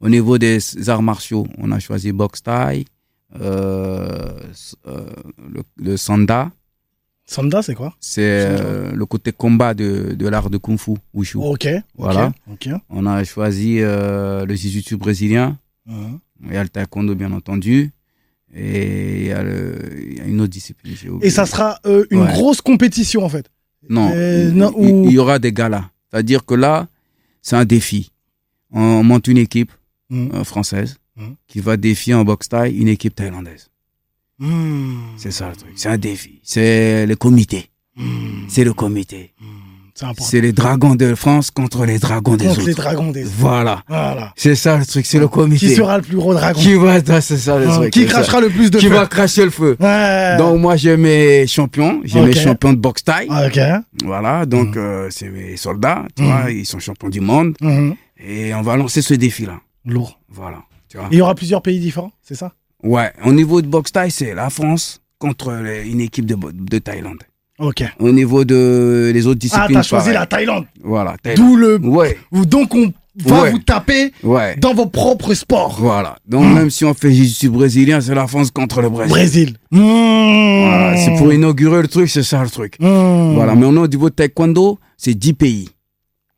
[0.00, 2.84] Au niveau des arts martiaux, on a choisi box thai,
[3.40, 4.28] euh,
[4.86, 5.06] euh,
[5.52, 6.50] le, le sanda,
[7.24, 7.94] Sanda, c'est quoi?
[8.00, 11.38] C'est euh, le côté combat de, de l'art de kung fu, wushu.
[11.38, 11.66] Ok.
[11.66, 12.32] ok, Voilà.
[12.50, 12.68] Ok.
[12.90, 16.18] On a choisi euh, le jiu-jitsu brésilien, Mhm.
[16.44, 17.90] il y a le taekwondo bien entendu,
[18.54, 19.78] et il y a, le-
[20.10, 20.94] il y a une autre discipline.
[21.22, 22.32] Et ça sera euh, une Ouais.
[22.32, 23.46] grosse compétition en fait.
[23.88, 25.86] Non, il, non, il- ou- il y aura des galas.
[26.10, 26.88] C'est-à-dire que là,
[27.42, 28.10] c'est un défi.
[28.70, 29.72] On monte une équipe
[30.10, 30.30] Mhm.
[30.34, 31.36] euh, française Mhm.
[31.46, 33.70] qui va défier en boxe thaï une équipe thaïlandaise.
[34.38, 35.14] Mhm.
[35.18, 35.72] C'est ça le truc.
[35.76, 36.40] C'est un défi.
[36.42, 37.68] C'est le comité.
[38.48, 39.34] C'est le comité.
[40.18, 42.66] C'est les dragons de France contre les dragons des autres.
[42.66, 43.24] les dragons des.
[43.24, 43.82] Voilà.
[43.88, 44.32] Voilà.
[44.36, 45.66] C'est ça le truc, c'est le comité.
[45.68, 47.90] Qui sera le plus gros dragon Qui va, c'est ça le Hein, truc.
[47.92, 49.76] Qui crachera le plus de Qui feu va cracher le feu.
[49.78, 50.36] Ouais.
[50.38, 53.28] Donc moi j'ai mes champions, j'ai mes champions de boxe thaï.
[53.28, 53.60] Ok.
[54.04, 54.82] Voilà, donc Mhm.
[54.82, 57.94] euh, c'est mes soldats, tu vois, ils sont champions du monde Mhm.
[58.24, 59.60] et on va lancer ce défi-là.
[59.84, 60.18] Lourd.
[60.30, 61.06] Voilà, tu vois.
[61.06, 62.52] Et il y aura plusieurs pays différents, c'est ça?
[62.82, 66.78] Ouais, au niveau de boxe thaï, c'est la France contre les- une équipe de, de
[66.78, 67.22] Thaïlande.
[67.62, 67.84] Ok.
[68.00, 70.66] Au niveau de les autres Ah, disciplines, t'as choisi la Thaïlande.
[70.82, 71.16] Voilà.
[71.36, 71.78] D'où le.
[71.78, 72.92] Ouais, Donc on
[73.24, 73.50] va Ouais.
[73.52, 74.56] vous taper ouais.
[74.56, 75.76] dans vos propres sports.
[75.78, 76.16] Voilà.
[76.26, 79.10] Donc même si on fait jiu-jitsu brésilien, c'est la France contre le Brésil.
[79.12, 79.56] Brésil.
[79.70, 79.78] Mmh.
[80.66, 82.76] Voilà, c'est pour inaugurer le truc, c'est ça le truc.
[82.80, 83.34] Mmh.
[83.34, 85.68] Voilà, mais au niveau de taekwondo, c'est 10 pays.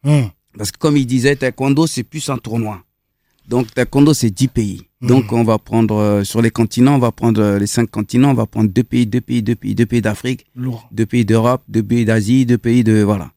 [0.04, 0.22] Mmh.
[0.58, 2.80] Parce que comme il disait, taekwondo, c'est plus un tournoi.
[3.48, 4.82] Donc taekwondo, c'est 10 pays.
[5.06, 8.30] Donc on va prendre, euh, sur les continents, on va prendre euh, les cinq continents,
[8.30, 10.46] on va prendre deux pays, deux pays, deux pays, deux pays d'Afrique,
[10.92, 13.02] deux pays d'Europe, deux pays d'Asie, deux pays de...
[13.02, 13.30] Voilà.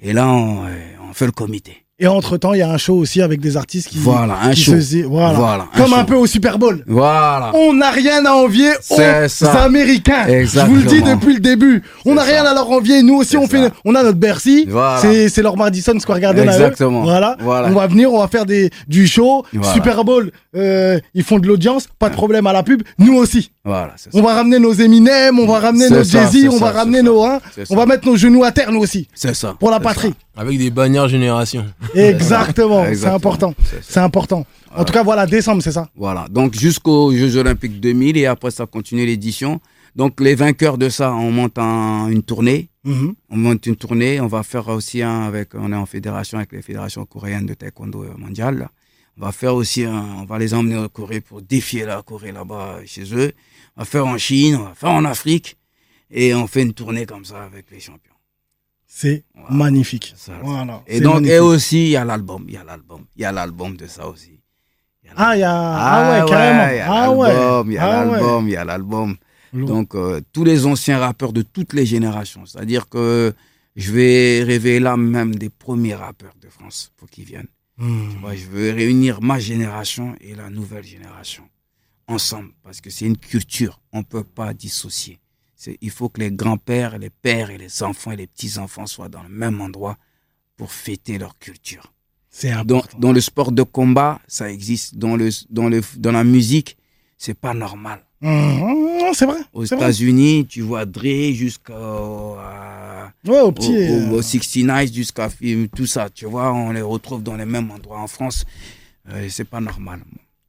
[0.00, 0.68] Et là, on, euh,
[1.08, 1.84] on fait le comité.
[2.02, 3.98] Et entre temps, il y a un show aussi avec des artistes qui.
[3.98, 4.80] Voilà, un qui show.
[4.80, 5.38] se- voilà.
[5.38, 6.82] Voilà, Comme un peu au Super Bowl.
[6.88, 7.52] Voilà.
[7.54, 9.62] On n'a rien à envier aux ça.
[9.62, 10.26] Américains.
[10.26, 10.74] Exactement.
[10.80, 11.84] Je vous le dis depuis le début.
[12.04, 13.04] On n'a rien à leur envier.
[13.04, 14.66] Nous aussi, on fait, on a notre Bercy.
[14.68, 15.00] Voilà.
[15.00, 16.44] C'est, leur Madison Square Garden.
[16.48, 17.02] Exactement.
[17.02, 17.36] Voilà.
[17.38, 17.68] Voilà.
[17.68, 19.44] On va venir, on va faire des, du show.
[19.72, 21.86] Super Bowl, euh, ils font de l'audience.
[22.00, 22.82] Pas de problème à la pub.
[22.98, 23.52] Nous aussi.
[23.64, 24.18] Voilà, c'est ça.
[24.18, 27.22] On va ramener nos Eminem, on va ramener C'est nos Jay-Z, on va ramener nos,
[27.24, 27.40] hein,
[27.70, 29.06] on va mettre nos genoux à terre, nous aussi.
[29.14, 29.54] C'est ça.
[29.60, 30.12] Pour la patrie.
[30.36, 31.64] Avec des bannières génération.
[31.94, 32.84] Exactement.
[32.94, 33.54] C'est important.
[33.82, 34.44] C'est important.
[34.74, 35.88] En tout cas, voilà, décembre, c'est ça.
[35.94, 36.26] Voilà.
[36.30, 39.60] Donc jusqu'aux Jeux Olympiques 2000 et après ça continue l'édition.
[39.94, 42.68] Donc les vainqueurs de ça, on monte en- une tournée.
[42.84, 43.14] Mhm.
[43.30, 44.20] On monte une tournée.
[44.20, 47.54] On va faire aussi un avec, on est en fédération avec les fédérations coréennes de
[47.54, 48.58] taekwondo mondial.
[48.58, 48.70] là.
[49.20, 52.32] On va faire aussi un, on va les emmener en Corée pour défier la Corée
[52.32, 53.32] là-bas chez eux.
[53.76, 55.56] On va faire en Chine, on va faire en Afrique.
[56.10, 58.12] Et on fait une tournée comme ça avec les champions.
[58.86, 59.50] C'est Voilà.
[59.54, 60.12] magnifique.
[60.16, 60.38] C'est ça.
[60.42, 60.82] Voilà.
[60.86, 61.32] Et donc, magnifique.
[61.34, 62.44] et aussi, il y a l'album.
[62.48, 63.06] Il y a l'album.
[63.16, 64.38] Il y a l'album de ça aussi.
[65.02, 65.78] Il y a Ah, il y a, l'album.
[65.80, 66.68] ah ouais, carrément.
[66.70, 69.16] Il y a ah l'album, il y a Ah l'album, il y a l'album.
[69.54, 72.44] Donc, euh, tous les anciens rappeurs de toutes les générations.
[72.46, 73.32] C'est-à-dire que
[73.76, 77.48] je vais révéler là même des premiers rappeurs de France pour qu'ils viennent.
[77.78, 81.44] Moi, je veux réunir ma génération et la nouvelle génération
[82.12, 83.80] ensemble parce que c'est une culture.
[83.92, 85.18] On ne peut pas dissocier.
[85.80, 89.22] Il faut que les grands-pères, les pères et les enfants et les petits-enfants soient dans
[89.22, 89.96] le même endroit
[90.56, 91.92] pour fêter leur culture.
[92.30, 92.98] C'est Dans, important.
[92.98, 94.96] dans le sport de combat, ça existe.
[94.96, 96.76] Dans, le, dans, le, dans la musique,
[97.16, 98.04] c'est pas normal.
[98.22, 99.38] Mhm, C'est vrai.
[99.52, 99.64] Aux.
[99.64, 101.72] États-Unis, tu vois Dre jusqu'au
[102.38, 103.70] à- Ouais, au au, petit.
[103.70, 107.44] au- euh, au 69 jusqu'à film, tout ça, tu vois, on les retrouve dans les
[107.44, 108.44] mêmes endroits en France.
[109.10, 110.00] Euh, c'est pas normal.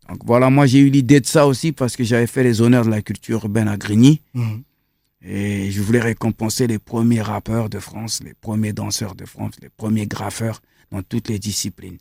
[0.09, 2.85] Donc voilà, moi j'ai eu l'idée de ça aussi parce que j'avais fait les honneurs
[2.85, 4.63] de la culture urbaine à Grigny mhm.
[5.21, 9.69] et je voulais récompenser les premiers rappeurs de France, les premiers danseurs de France, les
[9.69, 11.97] premiers graffeurs dans toutes les disciplines.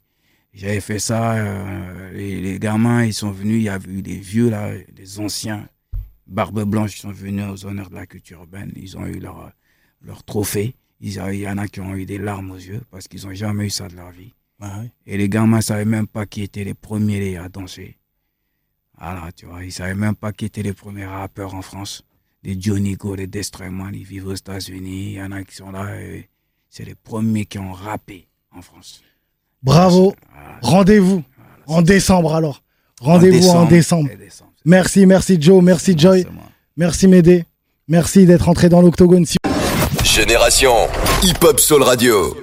[0.52, 4.18] J'avais fait ça, euh, les, les gamins ils sont venus, il y avait eu des
[4.18, 5.66] vieux là, des anciens,
[6.26, 9.52] barbe blanche, ils sont venus aux honneurs de la culture urbaine, ils ont eu leur,
[10.02, 10.74] leur trophée.
[11.00, 13.34] Ils Il y en a qui ont eu des larmes aux yeux parce qu'ils n'ont
[13.34, 14.32] jamais eu ça de leur vie.
[14.64, 14.92] Ah ouais.
[15.06, 17.98] Et les gamins ne savaient même pas qui étaient les premiers à danser.
[18.98, 22.04] Voilà, tu vois, ils ne savaient même pas qui étaient les premiers rappeurs en France.
[22.44, 25.06] Les Johnny Go, les Destroyman, ils vivent aux États-Unis.
[25.06, 25.88] Il y en a qui sont là.
[26.70, 29.02] C'est les premiers qui ont rappé en France.
[29.62, 30.14] Bravo.
[30.32, 32.62] Voilà, Rendez-vous voilà, en décembre alors.
[33.00, 34.08] Rendez-vous en décembre.
[34.64, 36.24] Merci, merci Joe, merci Joy,
[36.76, 37.44] merci Médée.
[37.88, 39.26] Merci d'être entré dans l'octogone.
[40.04, 40.72] Génération
[41.24, 42.36] Hip Hop Soul Radio.